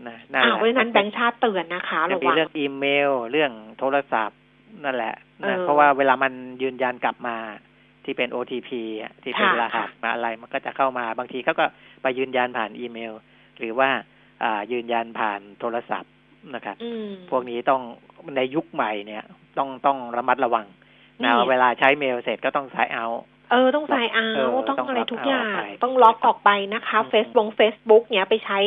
[0.07, 4.39] นะนั่นอ่าแหละเพราะฉะนั้นแบงค์ชาติเตือนนะคะจะระมีวังเรื่องอีเมลเรื่องโทรศัพท์
[4.83, 7.37] นั่นแหละเอนะอเพราะว่าเวลามันยืนยันกลับมา
[8.05, 8.69] ที่เป็น OTP
[9.01, 11.65] อะที่เป็นค่ะรหัสมาอะไรมันก็จะเข้ามาบางทีเขาก็
[12.01, 13.13] ไปยืนยันผ่านอีเมล
[13.57, 13.89] หรือว่า
[14.43, 16.11] อ่ายืนยันผ่านโทรศัพท์
[16.55, 17.81] นะครับอืมพวกนี้ต้อง
[18.35, 19.23] ในยุคใหม่เนี่ย
[19.57, 20.65] ต้องต้องระมัดระวัง
[21.21, 23.07] นี่นะเวลาใช้เมลเสร็จก็ต้องใช้เอา
[23.51, 28.59] เออต้องใส่เอาเออต้องต้องอะไรล็อกทุกอย่างเอาออกไปต้องล็อกออกไปนะคะอืมเฟซบุ๊กเฟซบุ๊กเนี้ยไปใช้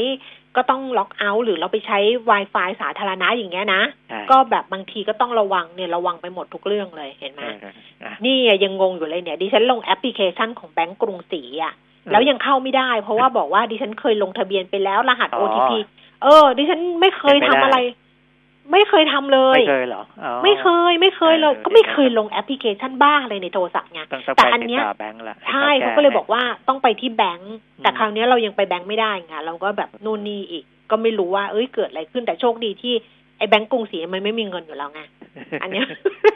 [0.56, 1.98] ก็ต้อง log out หรือเราไปใช้
[2.30, 7.72] Wi-Fi สาธารณะอย่างเงี้ยนะใช่ก็แบบบางทีก็ต้องระวังเนี่ยระวังไปหมดทุกเรื่องเลยเห็นไหมเออ
[8.04, 11.74] อะนี่ยังงงอยู่เลยเนี่ยดิฉันลงแอปพลิเคชันของแบงก์กรุงศรีอะ
[12.12, 15.72] แล้วยังเข้าไม่ได้ เพราะว่าบอกว่าดิฉันเคยลงทะเบียนไปแล้วรหัสอ๋อ OTP
[16.22, 17.80] เออ ดิฉันไม่เคยเป็นทำไปได้อะไร
[18.72, 32.94] ไม่เคยทำเลย ไม่เคยเหรออ๋อไม่เคย ไม่เคยเลยเออก็ไม่เคยลงแอปพลิเคชันบ้าอะไรในโทรศัพท์ไงต้องต้องแต่ไปอันติดเนี้ยต่อแบงก์ละใช่ให้เขาแก็เลยบอกว่าต้องไปที่แบงก์แต่อืมคราวเนี้ยเรายังไปแบงก์ไม่ได้ไงเราก็แบบนู่นนี่อีก ก็ไม่รู้ว่าเอ้ยเกิดอะไรขึ้นแต่โชคดีที่
[33.38, 35.00] ไอ้แบงก์กรุงศรีมันไม่มีเงินอยู่แล้วไง
[35.62, 35.86] อันเนี้ย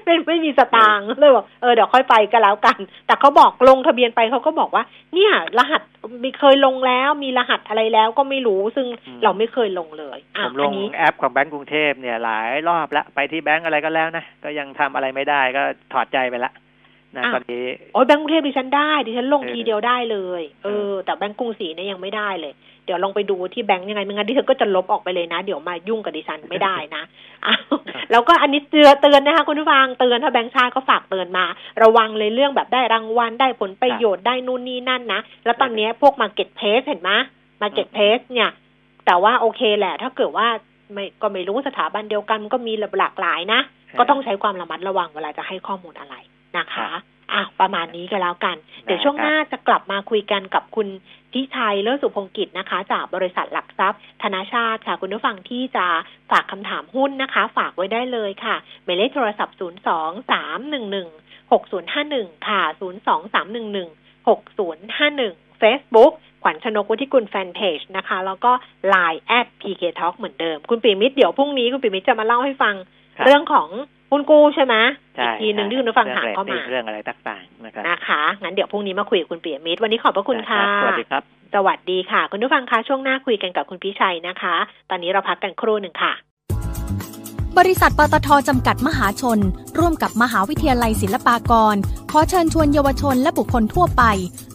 [0.05, 4.85] ไม่ไม่มีสตางค์เลยบอกเออเดี๋ยวค่อยไปก็แล้วกัน แต่เขาบอกลงทะเบียนไปเขาก็บอกว่า
[5.15, 5.83] เนี่ย รหัส
[6.23, 16.53] มีเคยลงแล้วมีรหัสอะไรแล้วก็ไม่รู้ซึ่งอืมเราไม่เคยลงเลยอะผมลอังนนี้แอปของแบงก์กรุงเทพเนี่ยหลายรอบละไปที่แบงก์อะไรก็แล้วนะก็ยังทำอะไรไม่ได้ก็ถอดใจไปละ
[17.17, 22.53] นะอะตอนนี้โอ้ยแบงก์กรุงเทพดิฉันได้ดิฉันลงเออทีเดียวได้เลยเอเอออ แต่แบงก์กรุงศรีเนี่ยยังไม่ได้เลย
[22.89, 27.03] เดี๋ยวลองไปดูที่แบงก์ยังไงไม่งั้นดิฉันก็จะลบออกไปเลยนะ เดี๋ยวมายุ่งกับดิฉันไม่ได้นะ
[27.47, 27.61] อ้าว
[28.11, 31.45] แล้วก็อันนี้เตือนเตือนนะคะคุณผู้ฟังเตือนถ้าแบงค์ชาติก็ฝากเตือนมา
[31.83, 37.11] ระวังเลยเรื่องแบบได้รางวัลได้ผลประโยชน์ได้นู่นนี่นั่นนะ แล้วตอนเนี้ยพวก marketplace เห็นไหม
[37.63, 38.51] marketplace เนี่ย
[39.07, 40.49] แต่ว่าโอเคแหละ ถ้าเกิดว่า
[40.93, 43.61] ไม่ก็ไม่รู้สถาบันเดียวกันมันก็มีหลากหลายนะ
[43.99, 46.15] ก็ต้องใช้ความระมัดระวังเวลาจะให้ข้อมูลอะไร
[46.59, 46.89] นะคะ
[47.33, 50.89] อะประมาณนี้ก็แล้วกัน เดี๋ยวช่วงหน้าจะกลับมาคุยกันกับคุณ
[51.33, 55.87] ทิชัยเลิศสุพงกิจนะคะ จากบริษัทหลักทรัพย์ ธนาชาติค่ะ คุณผู้ฟังที่จะ
[56.31, 63.77] ฝากคำถามหุ้นนะคะ ฝากไว้ได้เลยค่ะหมายเลขโทรศัพท์ 0 2 3 1 1 6 0 5 1 ค่ะ 0 2 3 1
[63.77, 66.13] 1 6 0 5 1 Facebook
[66.43, 68.53] ขวัญชนกวุฒิกุลแฟนเพจนะคะ แล้วก็
[68.93, 72.75] Line at PK Talk เหมือนเดิม คุณปิมิตรเดี๋ยวพรุ่งนี้คุณปิมิตรจะมาเล่าให้ฟัง
[73.17, 73.69] ครับเรื่องของ
[74.11, 74.75] หุ้นกู้ใช่ไหม
[75.17, 81.23] ใช่อีกทีหนึ่งที่คุณผู้ฟังถามเข้ามาเรื่องอะไรต่างๆนะครับนะคะงั้นเดี๋ยวพรุ่งนี้มาคุยกับคุณปิยมิตรวันนี้ขอบพระคุณค่ะรับสวัสดีครับ
[81.55, 84.55] สวัสดีค่ะ คุณผู้ฟังคะช่วงหน้าคุยกันกับคุณพิชัยนะคะ
[84.91, 86.13] ตอนนี้เราพักกันครู่หนึ่งค่ะ
[87.59, 89.39] บริษัทปตทจำกัดมหาชน
[89.79, 91.77] ร่วมกับมหาวิทยาลัยศิลปากร
[92.11, 94.03] ขอเชิญชวนเยาวชนและบุคคลทั่วไป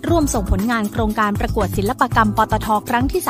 [0.10, 3.22] ร่วมส่งผลงานโครงการประกวดศิลปกรรมปตทครั้งที่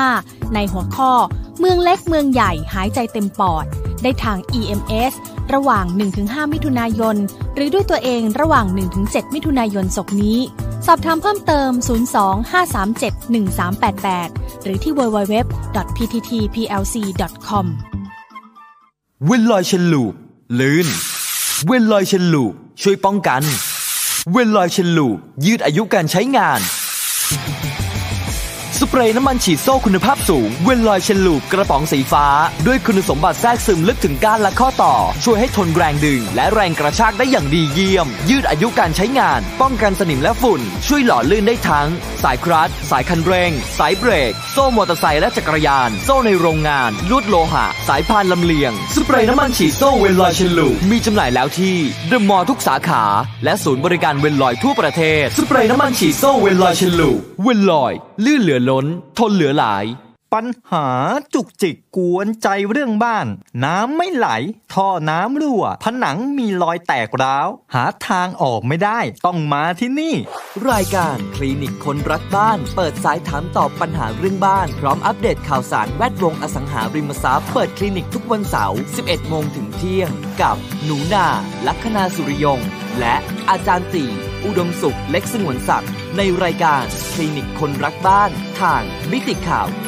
[0.00, 1.12] 35 ในหัวข้อ
[1.58, 3.66] เมืองเล็กเมืองใหญ่หายใจเต็มปอด
[4.02, 5.12] ได้ทาง EMS
[5.54, 5.84] ระหว่าง
[6.18, 7.16] 1-5 มิถุนายน
[7.54, 8.66] หรือด้วยตัวเองระหว่าง
[9.00, 10.38] 1-7 มิถุนายนศกนี้
[10.86, 11.70] สอบถามเพิ่มเติม
[13.38, 17.66] 02-537-1388 หรือที่ www.pttplc.com
[19.26, 20.14] เวนลอยเชนลูป
[20.58, 20.86] ลื่น
[21.66, 23.42] เวนลอย Chain Lube ช่วยป้องกัน
[24.32, 26.60] เวนลอย Chain Lube ยืดอายุการใช้งาน
[28.80, 32.26] สเปรย์น้ำมันฉีดโซ่คุณภาพสูง เวนลอย Chain Lube กระป๋องสีฟ้า
[32.66, 41.88] ด้วยคุณสมบัติแทรกซึมลึกถึงก้านและข้อต่อ ช่วยให้ทนแรงดึง และแรงกระชากได้อย่างดีเยี่ยม ยืดอายุการใช้งาน ป้องกันสนิมและฝุ่น ช่วยหล่อลื่นได้ทั้ง
[42.22, 51.76] สายคลัตช์สายคันเร่ง สายเบรก โซ่มอเตอร์ไซค์และจักรยาน โซ่ในโรงงาน ลวดโลหะ สายพานลำเลียง สเปรย์น้ำมันฉีดโซ่เวนลอย Chain Lube มีจำหน่ายแล้วที่
[52.08, 53.02] เดอะมอลล์ทุกสาขา
[53.44, 57.92] และศูนย์บริการเวนลอยทั่วประเทศ สเปรย์น้ำมันฉีดโซ่เวนลอย Chain Lube เวนลอย
[58.24, 58.86] ลื่นเหลือล้น
[59.18, 59.86] ทนเหลือหลาย
[60.36, 60.88] ปัญหา
[61.34, 63.26] จุกจิกกวนใจเรื่องบ้าน
[63.64, 64.28] น้ำไม่ไหล
[64.72, 70.14] ท่อน้ำรั่ว ผนังมีรอยแตกร้าว หาทางออกไม่ได้ ต้องมาที่นี่
[70.70, 80.10] รายการคลินิกคนรักบ้าน เปิดสายถามตอบปัญหาเรื่องบ้าน พร้อมอัปเดตข่าวสารแวดวงอสังหาริมทรัพย์ เปิดคลินิกทุกวันเสาร์ 11 โมงถึงเที่ยง
[80.42, 81.26] กับหนูนา
[81.66, 82.60] ลัคนาสุริยง
[82.98, 83.14] และ
[83.48, 84.06] อาจารย์ตี
[84.46, 88.30] อุดมสุขเล็กสงวนศักดิ์ในรายการคลินิกคนรักบ้าน
[88.60, 89.84] ทางมิติข่าว 90.5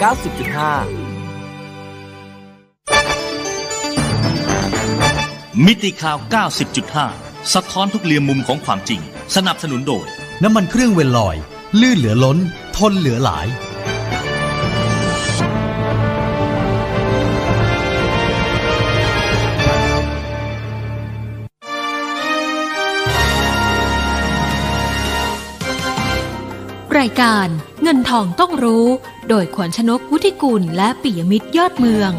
[5.66, 6.16] มิติข่าว
[6.84, 9.00] 90.5 สะท้อนทุกเรียมมุมของความจริง
[9.36, 10.06] สนับสนุนโดย
[10.42, 11.36] น้ำมันเครื่องเวนลอย
[11.80, 12.38] ลื่นเหลือล้น
[12.76, 13.46] ทนเหลือหลาย
[26.98, 27.48] รายการ
[27.82, 28.86] เงินทองต้องรู้
[29.28, 32.12] โดยขวัญชนกวุฒิกุลและปิยมิตรยอดเมือง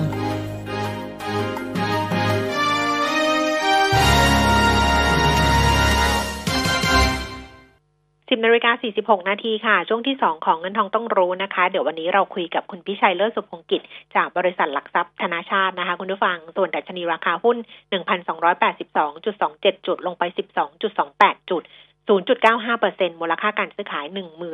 [8.34, 13.82] ค10นาฬิกา46นาทีค่ะ ช่วงที่2ของเงินทองต้องรู้นะคะ เดี๋ยววันนี้เราคุยกับคุณพิชัยเลิศสุพงกิจ
[14.16, 17.58] จากบริษัทหลักทรัพย์ธนาชาตินะคะ คุณผู้ฟัง ส่วนดัชนีราคาหุ้น
[18.72, 20.24] 1,282.27จุดลงไป
[20.88, 21.62] 12.28จุด
[22.08, 24.06] 0.95%มูลค่าการซื้อขาย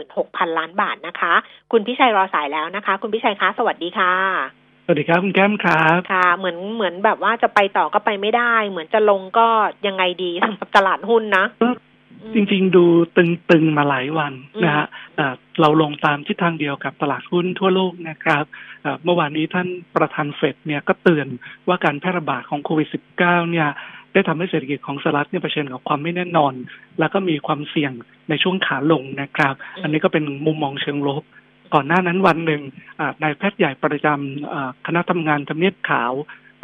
[0.05, 1.33] 16,000 ล้านบาทนะคะ
[1.71, 4.13] คุณพิชัยรอสายแล้วนะคะ คุณพิชัยคะ สวัสดีค่ะ
[4.85, 9.47] สวัสดีครับ คุณแก้มครับค่ะ เหมือนเหมือนแบบว่าจะไปต่อก็ไปไม่ได้ เหมือนจะลงก็
[9.87, 11.45] ยังไงดีสำหรับตลาดหุ้นนะ
[12.33, 12.85] จริงๆ ดู
[13.17, 14.85] ตึงๆ มาหลายวันอืมนะฮะ
[15.15, 18.43] เอ่อเราลงตามทิศทางเดียวกับตลาดหุ้นทั่วโลกนะครับ
[18.81, 21.27] เอ่อเมื่อวานนี้ท่านประธานเฟดเนี่ยก็เตือน
[21.67, 22.87] ว่าการแพร่ระบาดของโควิด
[23.19, 23.69] -19 เนี่ย
[24.14, 26.53] ได้ทำให้เศรษฐกิจของสหรัฐเนี่ยเผชิญกับความไม่แน่นอน
[26.99, 27.91] แล้วก็มีความเสี่ยง
[28.30, 29.53] ในช่วงขาลงนะครับ
[29.84, 31.24] อันนี้ก็เป็นมุมมองเชิงลบ
[31.74, 32.62] ก่อนหน้านั้นวันหนึ่ง
[33.24, 36.12] นายแพทย์ใหญ่ประจำคณะทำงานทำเนียบขาว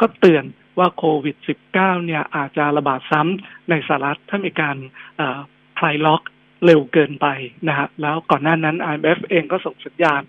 [0.00, 0.44] ก็เตือน
[0.78, 1.36] ว่าโควิด
[1.72, 4.76] -19 เนี่ยอาจจะระบาดซ้ำในสหรัฐถ้ามีการ
[5.78, 6.22] คลายล็อก
[6.64, 7.26] เร็วเกินไป
[7.68, 10.22] นะฮะแล้วก่อนหน้านั้น IMF เองก็ส่งสัญญาณ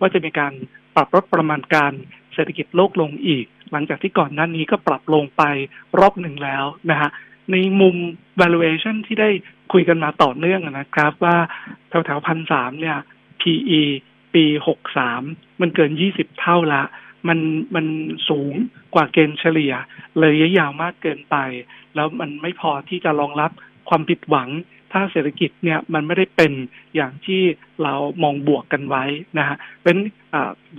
[0.00, 0.52] ว่าจะมีการ
[0.94, 1.92] ปรับลดประมาณการ
[2.34, 5.42] เศรษฐกิจโลกลงอีก หลังจากที่ก่อนหน้านี้ก็ปรับลงไป
[5.98, 7.10] รอบหนึ่งแล้วนะฮะ
[7.50, 7.96] ในมุม
[8.40, 9.30] valuation ที่ได้
[9.72, 11.36] คุยกันมาต่อเนื่องนะครับว่า
[11.88, 12.98] แถวๆพันสามเนี่ย
[13.40, 13.82] PE
[14.34, 15.22] ปีหกสาม
[15.60, 16.82] มันเกินยี่สิบเท่าละ
[17.28, 17.38] มัน
[17.74, 17.86] มัน
[18.28, 18.54] สูง
[18.94, 19.74] กว่าเกณฑ์เฉลี่ย
[20.18, 21.36] เลยยะยาวมากเกินไป
[21.94, 23.50] แล้วมันไม่พอที่จะรองรับ
[23.88, 24.48] ความผิดหวัง
[24.92, 26.52] ถ้าเศรษฐกิจเนี่ยมันไม่ได้เป็น
[26.94, 27.42] อย่างที่
[27.82, 29.04] เรามองบวกกันไว้
[29.38, 29.96] นะฮะเป็น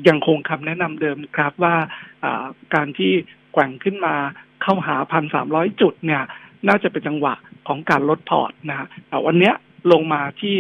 [0.08, 1.76] ยังคงคำแนะนำเดิมครับว่า
[2.76, 3.12] การที่
[3.54, 4.16] แกว่งขึ้นมา
[4.62, 6.24] เข้าหาพันสามร้อยจุดเนี่ย
[6.68, 7.34] น่าจะเป็นจังหวะ
[7.68, 8.88] ของการลดพอร์ตนะฮะ
[9.26, 9.54] วันเนี้ย
[9.92, 10.56] ลงมาที่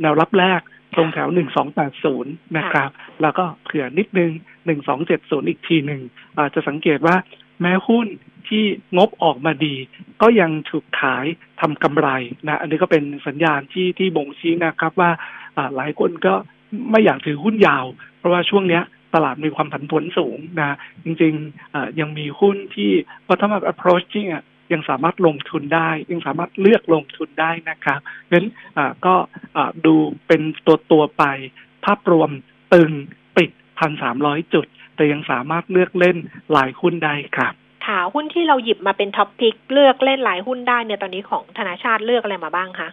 [0.00, 0.60] แนวรับแรก
[0.96, 2.90] ตรงแถวหนึ่งสองแปดศูนย์นะครับ
[3.22, 4.30] แล้วก็เผื่อนิดนึง
[4.66, 6.02] หนึ่งสองเจ็ดศูนย์อีกทีหนึ่ง
[6.36, 7.16] อ่าจะสังเกตว่า
[7.60, 8.06] แม้หุ้น
[8.48, 8.64] ที่
[8.96, 9.74] งบออกมาดี
[10.22, 11.26] ก็ยังถูกขาย
[11.60, 12.08] ทำกำไร
[12.46, 15.10] นะอันนี้ก็เป็นสัญญาณที่ที่บ่งชี้นะครับว่า
[15.76, 16.34] หลายคนก็
[16.90, 17.84] ไม่อยากถือหุ้นยาว
[18.18, 18.82] เพราะว่าช่วงเนี้ย
[19.14, 22.90] ตลาดมีความผันผวนสูงนะ จริงๆยังมีหุ้นที่
[23.26, 28.48] bottom up approach จริงอะยังสามารถลงทุนได้ ยังสามารถเลือกลงทุนได้นะครับเพราะฉะนั้น
[29.06, 29.14] ก็
[29.86, 29.94] ดู
[30.26, 31.24] เป็นตัวตัวไป
[31.84, 32.30] ภาพรวม
[32.74, 32.90] ตึง
[33.36, 34.66] ปิดพันสามร้อยจุด
[34.98, 36.16] แต่ยังสามารถเลือกเล่น
[36.52, 37.52] รายหุ้นได้ครับ
[37.86, 42.88] ค่ะหุ้นที่เราหยิบมาเป็น top pick เลือกเล่นรายหุ้นได้เนี่ยตอนนี้ของธนาชาติเลือกอะไรมาบ้างคะ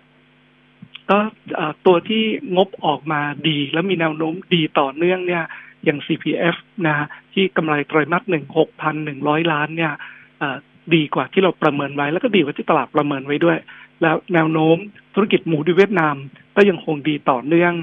[1.09, 1.17] ก็
[1.55, 2.23] เอ่อตัวที่
[2.55, 5.43] งบออกมาดี แล้วมีแนวโน้มดีต่อเนื่องเนี่ย
[5.83, 6.55] อย่าง CPF
[6.87, 9.93] นะฮะที่กำไรไตรมาสหนึ่งหกพันหนึ่งร้อยล้านเนี่ย
[10.39, 10.57] เอ่อ
[10.95, 13.57] ดีกว่าที่เราประเมินไว้ แล้วก็ดีกว่าที่ตลาดประเมินไว้ด้วย
[14.01, 14.77] แล้วแนวโน้ม
[15.15, 16.15] ธุรกิจหมูที่เวียดนาม
[16.55, 17.73] ก็ยังคงดีต่อเนื่อง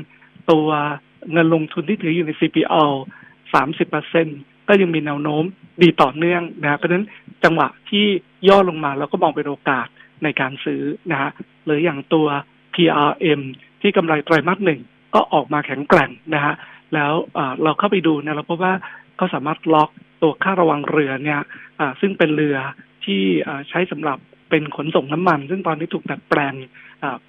[0.50, 0.68] ตัว
[1.32, 2.74] เงินลงทุนที่ถืออยู่ใน CPO
[3.55, 4.26] สามสิบเปอร์เซ็น
[4.68, 5.44] ก็ยังมีแนวโน้ม
[5.82, 7.07] ดีต่อเนื่องนะเพราะฉะนั้น
[7.44, 8.07] จังหวะที่
[8.48, 9.86] ย่อลงมาเราก็มองเป็นโอกาส
[10.22, 11.30] ในการซื้อนะฮะ
[11.64, 12.26] หรืออย่างตัว
[12.74, 13.40] PRM
[13.82, 14.80] ที่กำไรไตรมาสหนึ่ง
[15.14, 16.55] ก็ออกมาแข็งแกร่งนะฮะ
[16.94, 17.12] แล้ว
[17.62, 18.74] เราเข้าไปดูเนี่ยเราพบว่า
[19.16, 19.90] เขาสามารถล็อก
[20.22, 21.40] ตัวค่าระวังเรือเนี่ย
[22.00, 22.57] ซึ่งเป็นเรือ
[23.05, 23.22] ที่
[23.68, 24.18] ใช้สำหรับ
[24.50, 26.55] เป็นขนส่งน้ำมัน ซึ่งตอนนี้ถูกดัดแปลง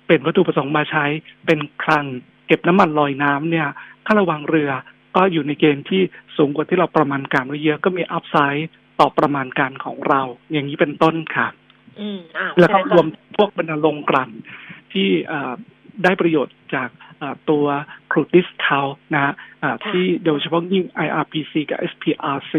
[0.07, 1.05] เป็นวัตถุประสงค์มาใช้
[1.45, 2.05] เป็นคลัง
[2.47, 3.67] เก็บน้ำมันลอยน้ำเนี่ย
[4.05, 4.69] ค่าระวังเรือ
[5.15, 6.01] ก็อยู่ในเกณฑ์ที่
[6.37, 11.47] สูงกว่าที่เราประมาณการไว้เยอะก็มีอัพไซด์ต่อประมาณการของเรา อย่างนี้เป็นต้นค่ะ
[11.99, 13.07] อืมอ่าแล้วก็ฉะนั้นรวม
[13.37, 14.31] พวกบรรลงค์กลั่น
[14.93, 15.53] ที่เอ่อ
[16.03, 17.65] ได้ประโยชน์จากเอ่อตัว
[18.11, 19.33] ครูดิสคาวนะฮะ
[19.63, 22.53] อ่าที่โดยเฉพาะยิ่ง IRPC กับ SPRC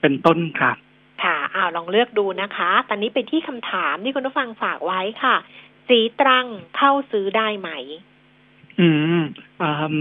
[0.00, 0.76] เป็นต้นครับ
[1.22, 5.36] ค่ะอ้าวลองเลือกดูนะคะ ตอนนี้ไปที่คำถามที่คุณผู้ฟังฝากไว้ค่ะ
[5.88, 6.46] สีตรัง
[6.76, 7.70] เข้าซื้อได้ไหม
[8.80, 8.88] อื
[9.18, 9.20] ม
[9.62, 9.94] อ่า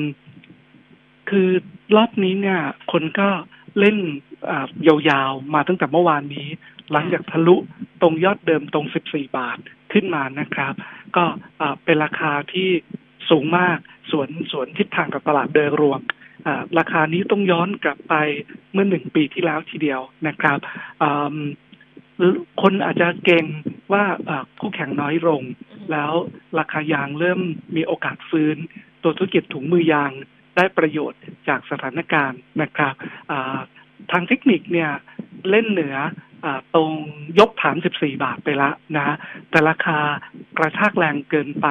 [1.29, 1.49] คือ
[1.95, 2.59] รอบนี้เนี่ย
[2.91, 3.29] คนก็
[3.79, 3.97] เล่น
[4.87, 6.47] ยาวๆ มาตั้งแต่เมื่อวานนี้
[6.91, 7.55] หลังจากทะลุ
[8.01, 9.57] ตรงยอดเดิมตรง 14 บาท
[9.93, 10.73] ขึ้นมานะครับ
[11.15, 11.25] ก็
[11.83, 12.69] เป็นราคาที่
[13.29, 13.77] สูงมาก
[14.11, 16.01] สวนสวนทิศทางกับตลาดโดยรวม
[16.79, 18.15] ราคานี้ต้องย้อนกลับไป
[18.71, 20.57] เมื่อหนึ่งปีที่แล้วทีเดียวนะครับ
[22.61, 23.45] คนอาจจะเก่ง
[23.93, 24.03] ว่า
[24.59, 25.41] คู่แข่งน้อยลง
[25.91, 26.11] แล้ว
[26.59, 27.39] ราคายางเริ่ม
[27.75, 28.57] มีโอกาสฟื้น
[29.03, 30.11] ตัวธุรกิจถุงมือยาง
[30.57, 32.93] ได้ประโยชน์จากสถานการณ์นะครับ
[34.11, 34.91] ทางเทคนิคเนี่ย
[35.49, 35.95] เล่นเหนือ
[36.45, 36.91] อตรง
[37.39, 39.15] ยกฐาน 14 บาทไปละนะ
[39.49, 39.99] แต่ราคา
[40.57, 41.67] กระชากแรงเกินไป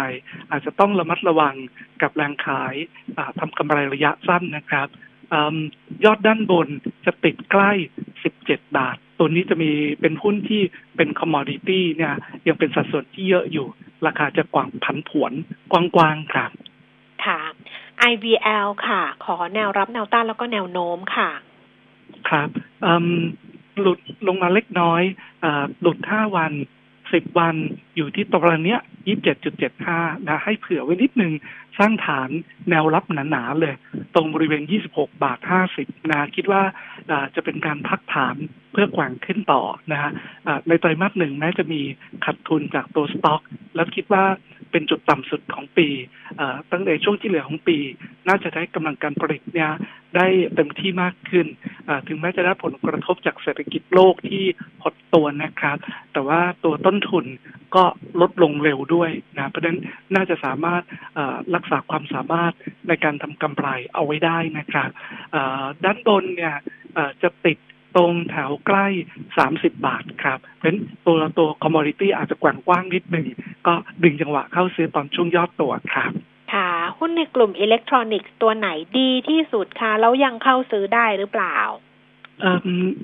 [0.50, 1.56] อาจจะต้องระมัดระวัง
[2.02, 2.74] กับแรงขาย
[3.38, 4.88] ทำกำไรระยะสั้นนะครับ
[5.32, 5.36] อ
[6.04, 6.68] ยอดด้านบน
[7.04, 7.72] จะติดใกล้
[8.22, 9.70] 17 บาท ตัวนี้จะมี
[10.00, 10.62] เป็นหุ้นที่
[10.96, 12.14] เป็นคอมมอดิตี้เนี่ย
[12.48, 13.66] ยังเป็นสัดส่วนที่เยอะอยู่
[14.06, 15.32] ราคาจะกว้างผันผวน
[15.72, 16.50] กว้างๆครับ
[17.24, 17.40] ค่ะ
[18.12, 21.30] IVL ค่ะ ขอแนวรับแนวต้านแล้วก็แนวโน้มค่ะ
[22.28, 22.48] ครับ
[23.80, 25.02] หลุดลงมาเล็กน้อย
[25.44, 25.46] อ
[25.80, 26.52] หลุดห้าวัน
[27.14, 27.56] สิบวัน
[27.96, 28.80] อยู่ที่ตรงเนี้ย
[29.52, 31.32] 27.75 นะ ให้เผื่อไว้นิดนึง
[31.78, 32.28] สร้างฐาน
[32.70, 33.74] แนวรับหนาๆเลย
[34.14, 35.38] ตรงบริเวณ 26 บาท
[35.74, 36.62] 50 นะ คิดว่า
[37.34, 38.36] จะเป็นการพักฐาน
[38.72, 40.10] เพื่อกว่งขึ้นต่อนะฮะ
[40.68, 41.80] ในไตรมาสหนึ่งแม้จะมี
[42.24, 43.40] ขัดทุนจากตัวสต็อก
[43.74, 44.24] แล้วคิดว่า
[44.70, 45.88] เป็นจุดต่ำสุดของปี
[46.72, 47.78] ตั้งแต่ช่วงที่เหลือของปี
[48.28, 49.70] น่าจะได้กำลังการผลิตเนี่ย
[50.16, 51.46] ได้เต็มที่มากขึ้น
[52.08, 54.44] ถึงแม้จะได้ผลกระทบจากเศรษฐกิจโลกที่
[54.82, 55.76] หดตัวนะครับ
[56.12, 57.24] แต่ว่าตัวต้นทุน
[57.74, 57.84] ก็
[58.20, 59.78] ลดลงเร็วด้วยนะเพราะฉะนั้น
[60.14, 60.82] น่าจะสามารถ
[61.54, 62.52] รักษาความสามารถ
[62.88, 64.88] ในการทำกำไรเอาไว้ได้นะครับ
[65.84, 66.54] ด้านบนเนี่ย
[67.22, 67.58] จะติด
[67.96, 68.86] ตรงแถวใกล้
[69.36, 73.26] 30 บาทครับเพราะฉะนั้นตัวตัว commodity อาจจะกว้างกว้างนิดหนึ่ง
[73.66, 76.12] ก็ดึงจังหวะเข้าซื้อตอนช่วงย่อตัวครับ
[76.54, 78.68] ค่ะ หุ้นในกลุ่มอิเล็กทรอนิกส์ตัวไหน
[78.98, 81.58] ดีที่สุดคะแล้วยังเข้าซื้อได้หรือเปล่า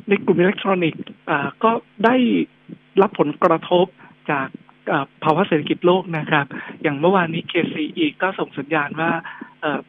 [0.08, 1.04] ในกลุ่มอิเล็กทรอนิกส์
[1.64, 1.70] ก็
[2.04, 2.16] ได้
[3.02, 3.86] รับผลกระทบ
[4.30, 4.48] จาก
[5.24, 6.46] ภาวะเศรษฐกิจโลกนะครับ
[6.82, 9.12] อย่างเมื่อวานนี้ KCE ก็ส่งสัญญาณว่า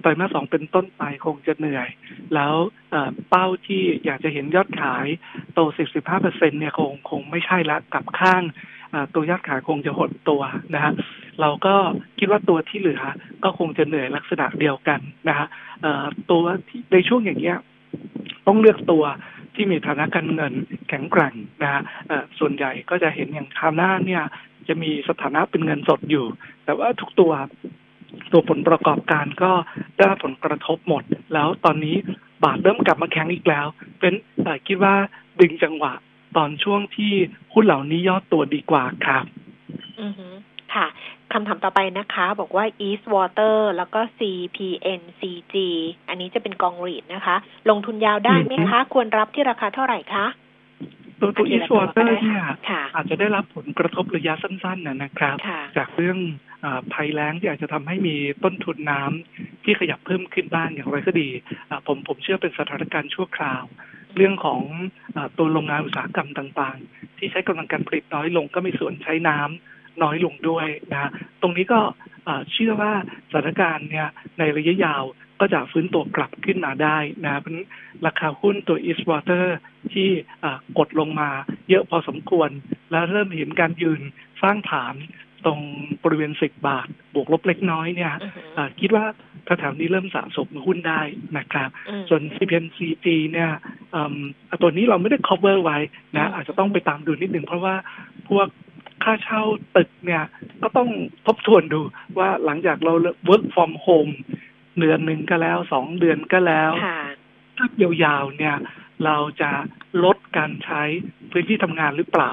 [0.02, 1.90] ไตรมาสสองเป็นต้นไปคงจะเหนื่อย
[2.36, 2.54] แล้ว
[3.30, 5.06] เป้าที่อยากจะเห็นยอดขาย
[5.54, 5.60] โต
[5.92, 8.44] 10-15เปอร์เซ็นเนี่ยคงคงไม่ใช่ละกลับข้าง
[9.14, 10.42] ตัวยอดขายคงจะหดตัว
[10.74, 10.94] นะฮะ
[11.42, 11.76] เราก็
[12.20, 13.02] คิดว่าตัวที่เหลือ
[13.44, 15.48] ก็คงจะเหนื่อยลักษณะเดียวกันนะฮะ
[16.32, 17.58] ตัวที่ในช่วงอย่างเงี้ย
[18.48, 19.04] ต้องเลือกตัว
[19.56, 20.54] ที่มีฐานะการเงิน
[20.90, 21.82] แข็งแกร่งนะฮะ
[22.40, 24.24] ส่วนใหญ่ก็จะเห็นอย่างคาหน่าเนี่ย
[24.68, 26.26] จะมีสถานะเป็นเงินสดอยู่
[26.66, 27.32] แต่ว่าทุกตัว
[28.32, 29.52] ตัวผลประกอบการก็
[29.98, 31.04] ได้ผลกระทบหมด
[31.34, 31.96] แล้วตอนนี้
[32.44, 33.68] บาทเริ่มกลับมาแข็งอีกแล้ว
[34.00, 34.14] เป็น
[34.68, 34.96] คิดว่า
[35.40, 35.94] ดึงจังหวะ
[36.38, 37.14] ตอนช่วงที่
[37.54, 39.26] หุ้นเหล่านี้ย่อตัวดีกว่าครับ
[40.00, 40.12] อือ
[40.74, 40.88] ค่ะ
[41.32, 45.56] คำถามต่อไปนะคะ บอกว่า East Water แล้วก็ CPNCG
[46.08, 47.36] อันนี้จะเป็นกองรีดนะคะ
[47.70, 50.26] ลงทุนยาวได้ไหมคะ ควรรับที่ราคาเท่าไหร่คะ
[51.24, 52.44] ตัวตัวอีสวอเตอร์เนี่ย
[52.96, 55.38] อาจจะได้รับผลกระทบระยะสั้นๆนะครับ
[55.78, 56.20] จากเรื่อง
[56.94, 61.30] ภัยแล้งที่อาจจะทำให้มีต้นทุนน้ำที่ขยับเพิ่มขึ้นบ้างอย่างไรก็ดี
[61.88, 63.64] ผมผมเชื่อเป็นสถานการณ์ชั่วคราว
[64.16, 64.62] เรื่องของ
[65.16, 71.12] อตัวโรงงานอุตสาหกรรมต่างๆ ที่ใช้กำลังการผลิตน้อยลงก็มีส่วนใช้น้ำน้อยลงด้วยนะ
[71.42, 71.80] ตรงนี้ก็
[72.52, 72.94] เชื่อว่า
[73.32, 74.08] สถานการณ์เนี่ย
[74.40, 75.04] ในระยะยาว
[75.40, 77.54] ก็จะฟื้นตัวกลับขึ้นมาได้นะเพราะ
[78.06, 79.46] ราคาหุ้นตัว East Water
[79.94, 80.10] ที่
[80.78, 81.30] กดลงมา
[81.70, 82.50] เยอะพอสมควร
[82.92, 84.02] แล้วเริ่มเห็นการยืน
[84.42, 84.96] สร้างฐาน
[85.46, 85.60] ตรง
[86.04, 88.14] บริเวณสิบบาท บวกลบเล็กน้อยเนี่ย
[88.80, 89.06] คิดว่า
[89.60, 91.02] แถวนี้เริ่มสะสมหุ้นได้
[91.38, 91.70] นะครับ
[92.10, 93.52] ส่วน CPNCG เนี่ย
[94.62, 95.78] ตัวนี้เราไม่ได้ cover ไว้
[96.18, 97.76] นะอาจจะต้องไปตามดูนิดหนึ่งเพราะว่า
[98.30, 98.48] พวก
[99.04, 99.44] ค่าเช่า
[99.76, 100.24] ตึกเนี่ย
[100.64, 100.90] ก็ต้อง
[101.28, 101.82] ทบทวนดู
[102.18, 102.94] ว่าหลังจากเรา
[103.30, 104.14] work from home
[104.80, 106.72] เดือนหนึ่งก็แล้วสองเดือนก็แล้ว
[107.58, 107.68] ถ้า
[108.04, 108.56] ยาวๆเนี่ย
[109.06, 109.52] เราจะ
[110.04, 110.82] ลดการใช้
[111.32, 112.32] พื้นที่ทำงานหรือเปล่า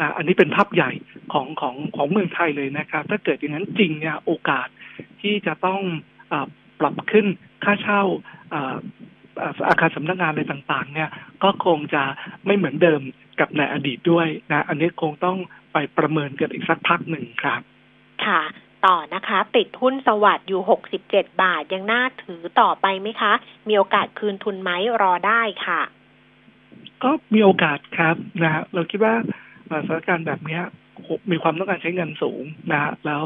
[0.00, 0.90] นะอันนี้เป็นภาพใหญ่
[1.32, 4.68] ของของของเมืองไทยเลยนะครับ ถ้าเกิดอย่างนั้นจริงเนี่ยโอกาส
[5.20, 5.80] ที่จะต้อง
[6.32, 6.34] อ
[6.80, 7.26] ปรับขึ้น
[7.64, 8.02] ค่าเช่า
[9.68, 11.10] อาคารสำนักงานอะไรต่างๆ เนี่ย
[11.42, 12.02] ก็คงจะ
[12.46, 13.00] ไม่เหมือนเดิม
[13.40, 15.38] กับในอดีตด้วยนะ อันนี้คงต้อง
[15.72, 17.60] ไปประเมินกันอีกสักพักหนึ่งครับ
[18.26, 18.42] ค่ะ
[18.86, 23.32] ต่อนะคะ ติดหุ้นสวัสด์อยู่หกสิบเจ็ดบาท ยังน่าถือต่อไปไหมคะ
[23.68, 24.70] มีโอกาสคืนทุนไหม
[25.02, 25.80] รอได้ค่ะ
[27.02, 29.14] ก็มีโอกาสครับนะเราคิดว่า
[29.86, 30.60] สถานการณ์แบบนี้
[31.30, 33.24] มีความต้องการใช้เงินสูงนะแล้ว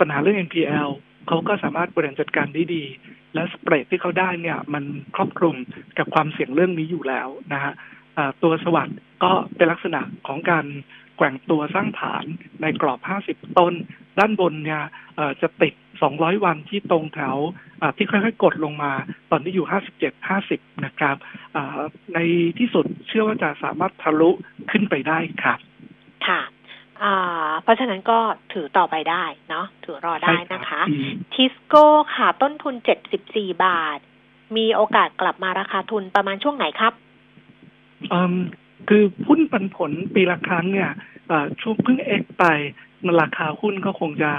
[0.00, 0.88] ปัญหาเรื่อง NPL
[1.28, 2.84] เขาก็สามารถบริหารจัดการได้ดี
[3.34, 4.84] และสเปรดที่เขาได้เนี่ย มัน
[5.16, 5.56] ครอบคลุม
[5.98, 7.72] กับความเสี่ยงเรื่องนี้อยู่แล้วนะฮะ
[8.42, 10.66] ตัวสวัสด์ก็เป็นลักษณะของการ
[11.16, 12.24] แกว่งตัวสร้างฐาน
[12.62, 13.74] ในกรอบ 50 ต้น
[14.18, 14.82] ด้านบนเนี่ย
[15.42, 15.74] จะติด
[16.08, 17.36] 200 วันที่ตรงแถว
[17.96, 18.92] ที่ค่อยๆ กดลงมา
[19.30, 19.66] ตอนนี้อยู่
[20.00, 21.16] 57 50 นะครับ
[22.14, 22.18] ใน
[22.58, 24.30] ที่สุดเชื่อว่าจะสามารถทะลุ
[24.70, 25.58] ขึ้นไปได้ครับ
[26.28, 26.42] ค่ะ
[27.62, 28.18] เพราะฉะนั้นก็
[28.52, 30.82] ถือต่อไปได้เนาะถือรอได้นะคะ
[31.34, 31.86] ทิสโก้
[32.16, 32.74] ค่ะต้นทุน
[33.20, 33.98] 74 บาท
[34.56, 36.92] มีโอกาสกลับมาราคาทุนประมาณช่วงไหนครับ
[38.88, 40.90] คือหุ้นปันผลปีละครั้งเนี่ย
[41.60, 42.44] ช่วงเพิ่งเอ็กไป
[43.22, 44.32] ราคาหุ้นก็คงจะ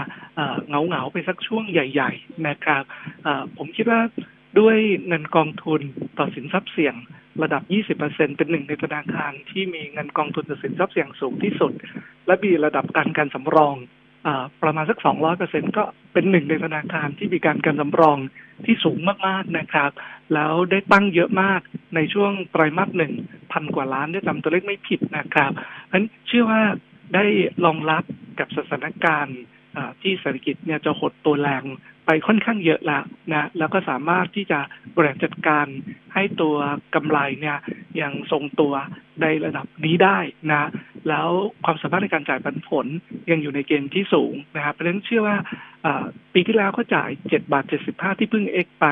[0.67, 2.83] เงาเงาไปสักช่วงใหญ่ ๆ นะครับ
[3.57, 4.01] ผมคิดว่า
[4.59, 4.77] ด้วย
[5.07, 5.81] เงินกองทุน
[6.17, 6.95] ต่อสินทรัพย์เสี่ยง
[7.43, 7.63] ระดับ
[7.97, 11.73] 20%เป็นหนึ่งในธนาคารที่มีเงินกองทุนต่อสินทรัพย์เสี่ยงสูงที่สุด
[12.27, 13.75] และมีระดับการการสำรอง
[14.61, 14.97] ประมาณสัก
[15.37, 18.17] 200%ก็เป็นหนึ่งในธนาคารที่มีการการสำรอง
[18.65, 18.97] ที่สูง
[19.27, 19.91] มากๆนะครับ
[20.33, 21.61] แล้วได้ตั้งเยอะมาก
[21.95, 23.13] ในช่วงไตรมาสหนึ่ง
[23.51, 26.61] พันกว่าล้านได้จำตัวเลขไม่ผิดนะครับฉะนั้นเชื่อว่า
[27.15, 27.25] ได้
[27.65, 28.03] รองรับ
[28.39, 29.39] กับสถานการณ์
[30.01, 31.63] ที่เศรษฐกิจเนี่ยจะหดตัวแรง
[32.05, 34.59] ไปค่อนข้างเยอะแล้วนะแล้วก็สามารถที่จะ
[34.95, 35.67] บริหารจัดการ
[36.13, 36.55] ให้ตัว
[36.95, 37.57] กำไรเนี่ย
[38.01, 38.73] ยังทรงตัว
[39.21, 40.17] ในระดับนี้ได้
[40.51, 40.69] นะ
[41.09, 41.27] แล้ว
[41.65, 42.85] ความสามารถในการจ่ายปันผล
[43.31, 45.37] ยังอยู่ในเกณฑ์ที่สูงนะครับเพราะฉะนั้นเชื่อว่า
[46.33, 48.85] ปีที่แล้วก็จ่ายเจ็ดบาทเจ็ดสิบห้าที่เพิ่งเอ็กไป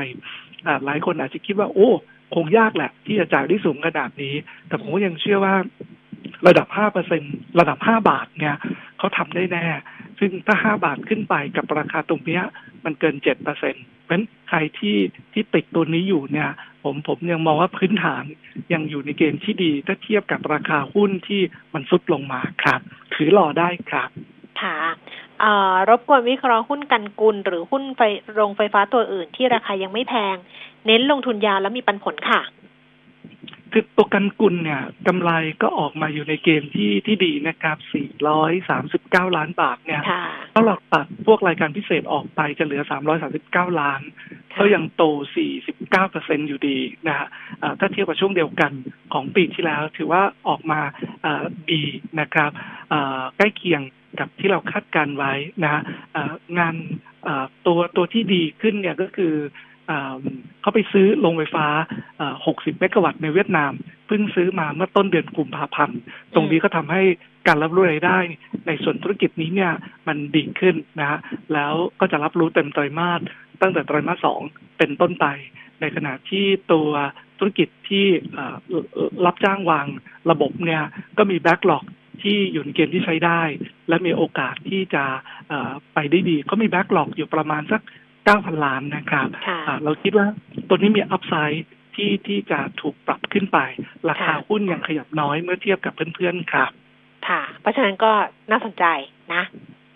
[0.86, 1.90] หลายคนอาจจะคิดว่าโอ้
[2.36, 4.36] คงยากแหละ ที่จะจ่ายได้สูงขนาดนี้
[4.68, 5.56] แต่ผมก็ยังเชื่อว่า
[6.48, 7.24] ระดับห้าเปอร์เซ็น
[7.60, 8.56] ระดับห้าบาทเนี่ย
[8.98, 9.66] เขาทำได้แน่
[10.20, 12.42] ซึ่งถ้าห้าบาทขึ้นไปกับราคาตรงนี้
[12.86, 14.98] มันเกินเจ็ดเปอร์เซ็นต์เพราะฉะนั้นใครที่
[15.34, 16.50] ที่ติดตัวนี้อยู่เนี่ย
[16.84, 18.24] ผมผมยังมองว่าพื้นฐาน
[18.74, 21.42] ยังอยู่ในเกณฑ์ที่ดี ถ้าเทียบกับราคาหุ้นที่
[21.74, 22.80] มันซุดลงมาครับ
[23.14, 24.10] ถือรอได้ครับ
[24.62, 24.78] ค่ะ
[25.90, 28.02] รบกวนวิเคราะห์หุ้นกันกุล หรือหุ้นไฟ
[28.34, 30.36] โรงไฟฟ้าตัวอื่นที่ราคายังไม่แพง
[30.86, 32.42] เน้นลงทุนยาวแล้วมีปันผลค่ะ
[33.76, 37.78] คือตัวกันกุลเนี่ยกำไรก็ออกมาอยู่ในเกณฑ์ที่ที่ดีนะครับ
[39.32, 40.02] 439 ล้านบาทเนี่ย
[40.54, 42.84] ถ้าเราตัดพวกรายการพิเศษออกไปจะเหลือ
[43.32, 44.02] 339 ล้าน
[44.60, 45.04] ก็ยังโต
[45.52, 47.28] 49เปอร์เซ็นอยู่ดีนะฮะ
[47.80, 48.72] ถ้าเทียบกับช่วงเดียวกัน
[49.14, 50.80] ของปีที่แล้ว ถือว่าออกมา
[51.72, 51.82] ดี
[52.20, 52.52] นะครับ
[53.38, 53.82] ใกล้เคียง
[54.20, 55.82] กับที่เราคาดการไว้นะฮะ
[56.60, 56.76] งาน
[57.66, 59.34] ตัวตัวที่ดีขึ้นเนี่ยก็คือ
[60.62, 61.68] เขาไปซื้อโรงไฟฟ้า
[62.24, 63.72] 60 เมกะวัตต์ในเวียดนาม
[64.08, 66.00] เพิ่งซื้อมาเมื่อต้นเดือนกุมภาพันธ์
[66.34, 67.02] ตรงนี้ก็ทำให้
[67.48, 68.20] การรับรู้รายได้
[68.68, 69.74] ในส่วนธุรกิจนี้เนี่ย
[70.08, 71.20] มันดีขึ้นนะฮะ
[71.54, 73.22] แล้วก็จะรับรู้เต็มไตรมาส
[73.62, 74.42] ตั้งแต่ไตรมาสสอง
[74.78, 75.26] เป็นต้นไป
[75.82, 76.90] ในขณะที่ตัว
[77.40, 78.06] ธุรกิจที่
[79.26, 79.86] รับจ้างวาง
[80.32, 80.84] ระบบเนี่ย
[81.18, 81.86] ก็มี backlog
[82.22, 83.42] ที่อยู่ในเกณฑ์ที่ใช้ได้
[83.90, 85.04] และมีโอกาสที่จะ
[85.94, 87.82] ไปได้ดีเขามี backlog อยู่ประมาณสัก
[88.26, 89.28] เก้าพันล้านนะครับ
[89.84, 90.28] เราคิดว่า
[90.68, 93.60] ตัวนี้มี upsideที่ที่จะถูกปรับขึ้นไป
[94.10, 96.70] ราคาหุ้นยังขยับน้อยเมื่อเทียบกับเพื่อนๆครับ
[97.28, 98.12] ค่ะ เพราะฉะนั้นก็
[98.52, 98.86] น่าสนใจ
[99.34, 99.44] นะ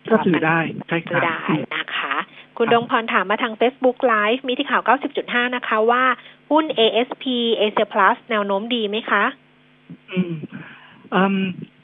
[0.10, 2.16] ก็ซื้อได้ใช่ครับได้นะคะ
[2.58, 4.84] คุณดงพรถามมาทาง Facebook Live มีที่ข่าว
[5.20, 6.04] 90.5 นะคะว่า
[6.52, 7.24] หุ้น ASP
[7.60, 9.24] Asia Plus แนวโน้มดีไหมคะ
[10.12, 10.34] อืม
[11.14, 11.38] อืม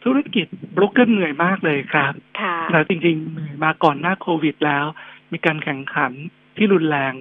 [0.04, 4.86] ธุรกิจบล็อกเกอร์เหนื่อยมากเลยครับค่ะแต่จริงๆ เหนื่อยมาก่อนหน้าโควิดแล้ว
[5.34, 6.12] มีการแข่งขัน
[6.58, 7.14] ที่รุนแรง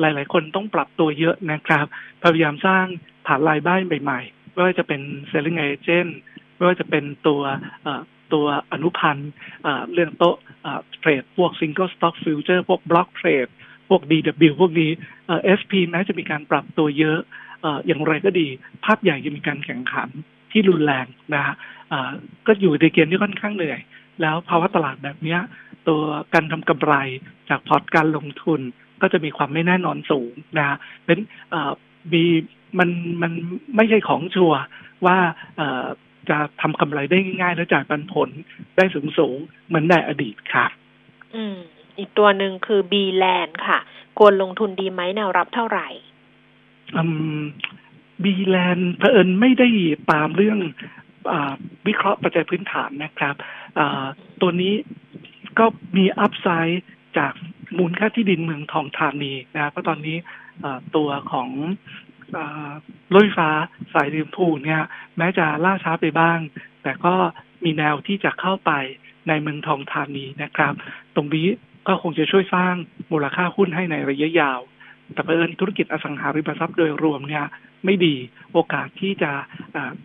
[0.00, 1.86] หลาย ๆ คนต้องปรับตัวเยอะนะครับ
[2.22, 2.84] พยายามสร้าง
[3.26, 6.10] ฐานรายได้ใหม่ ๆ ไม่ว่าจะเป็น selling agent
[6.56, 7.42] ไม่ว่าจะเป็นตัว
[8.32, 9.30] ตัวอนุพันธ์
[9.92, 10.36] เรื่องโต๊ะ
[11.00, 13.50] เทรดพวก single stock future พวก block trade
[13.88, 14.90] พวก DW พวกนี้
[15.58, 17.18] SP แม้จะมีการปรับตัวเยอะ
[17.86, 18.46] อย่างไรก็ดี
[18.84, 20.08] ภาพใหญ่จะมีการแข่งขัน
[20.52, 21.54] ที่รุนแรงนะฮะ
[22.46, 23.80] ก็อยู่ในเกณฑ์ที่ค่อนข้างเหนื่อย
[24.20, 25.38] แล้วภาวะตลาดแบบนี้
[25.88, 26.02] ตัว
[26.34, 26.94] การทำกำไร
[27.48, 28.60] จากพอร์ตการลงทุน
[29.02, 31.18] ก็จะมีความไม่แน่นอนสูงนะเป็น
[32.12, 32.24] มี
[32.78, 32.90] มัน
[33.22, 33.32] มัน
[33.76, 34.52] ไม่ใช่ของชัว
[35.06, 35.16] ว่า
[36.28, 38.28] จะทำกำไรได้ง่ายๆ แล้วจ่ายปันผล
[38.76, 39.36] ได้สูงสูง
[39.66, 40.66] เหมือนในอดีตค่ะ
[41.34, 41.56] อืม
[41.98, 43.78] อีกตัวหนึ่งคือบีแลนค่ะ
[44.18, 45.88] ควรลงทุนดีไหมแนวรับเท่าไหร่
[46.96, 47.02] อื
[47.38, 47.42] ม
[48.24, 49.68] บีแลนเผอิญไม่ได้
[50.12, 50.58] ตามเรื่อง
[51.30, 51.34] อ
[51.86, 53.34] วิเคราะห์ปัจจัยพื้นฐานนะครับ
[54.40, 54.74] ตัวนี้
[55.58, 55.66] ก็
[55.96, 56.84] มีอัพไซด์
[57.18, 57.32] จาก
[57.78, 60.16] มูลค่าที่ดินเมืองทองธานีนะเพราะตอนนี้
[60.96, 61.48] ตัวของ
[63.12, 63.50] รถไฟฟ้า
[63.92, 64.82] สายดิมพูเนี่ย
[65.16, 66.38] แม้จะล่าช้าไปบ้าง
[66.82, 67.14] แต่ก็
[67.64, 68.72] มีแนวที่จะเข้าไป
[69.28, 70.72] ในเมืองทองธานีนะครับ
[71.16, 71.48] ตรงนี้
[71.88, 72.74] ก็คงจะช่วยสร้าง
[73.12, 74.60] มูลค่าหุ้นให้ในระยะยาว
[75.14, 77.44] แต่เอิญธุรกิจอสังหาริมทรัพย์โดยรวมเนี่ย
[77.84, 78.14] ไม่ดี
[78.52, 79.30] โอกาสที่จะ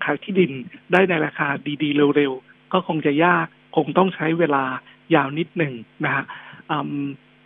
[0.04, 0.52] ขายที่ดิน
[0.92, 1.48] ได้ในราคา
[1.84, 4.64] ดีๆ เร็วๆ ก็คงจะยาก คงต้องใช้เวลา
[5.16, 5.74] ยาวนิดหนึ่ง
[6.06, 6.24] นะฮะ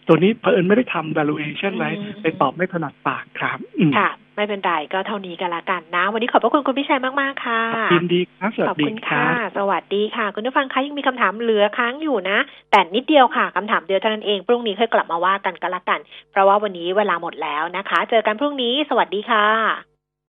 [0.08, 1.90] ตัวนี้เผอิญไม่ได้ทำ valuation ไว้
[2.22, 3.58] ไปตอบไม่ถนัดปากครับ
[3.98, 7.62] ค่ะ ไม่เป็นไรก็เท่านี้กันละกันนะ วันนี้ขอบพระคุณคุณพิชัยมาก ๆ ค่ะ
[7.94, 9.26] ยินดีครับสวัสดีค่ะ
[9.58, 12.38] สวัสดีค่ะ คุณผู้ฟังคะยังมีคำถามเหลือค้างอยู่นะ
[12.72, 16.00] แต่นิดเดียวค่ะคำถามเดียวเท่านั้นเอง พรุ่งนี้ค่อยกลับมาว่ากันกันละกัน
[16.32, 19.95] เพราะว่าวันนี้เวลาหมดแล้วนะคะ เจอกันพรุ่งนี้ สวัสดีค่ะ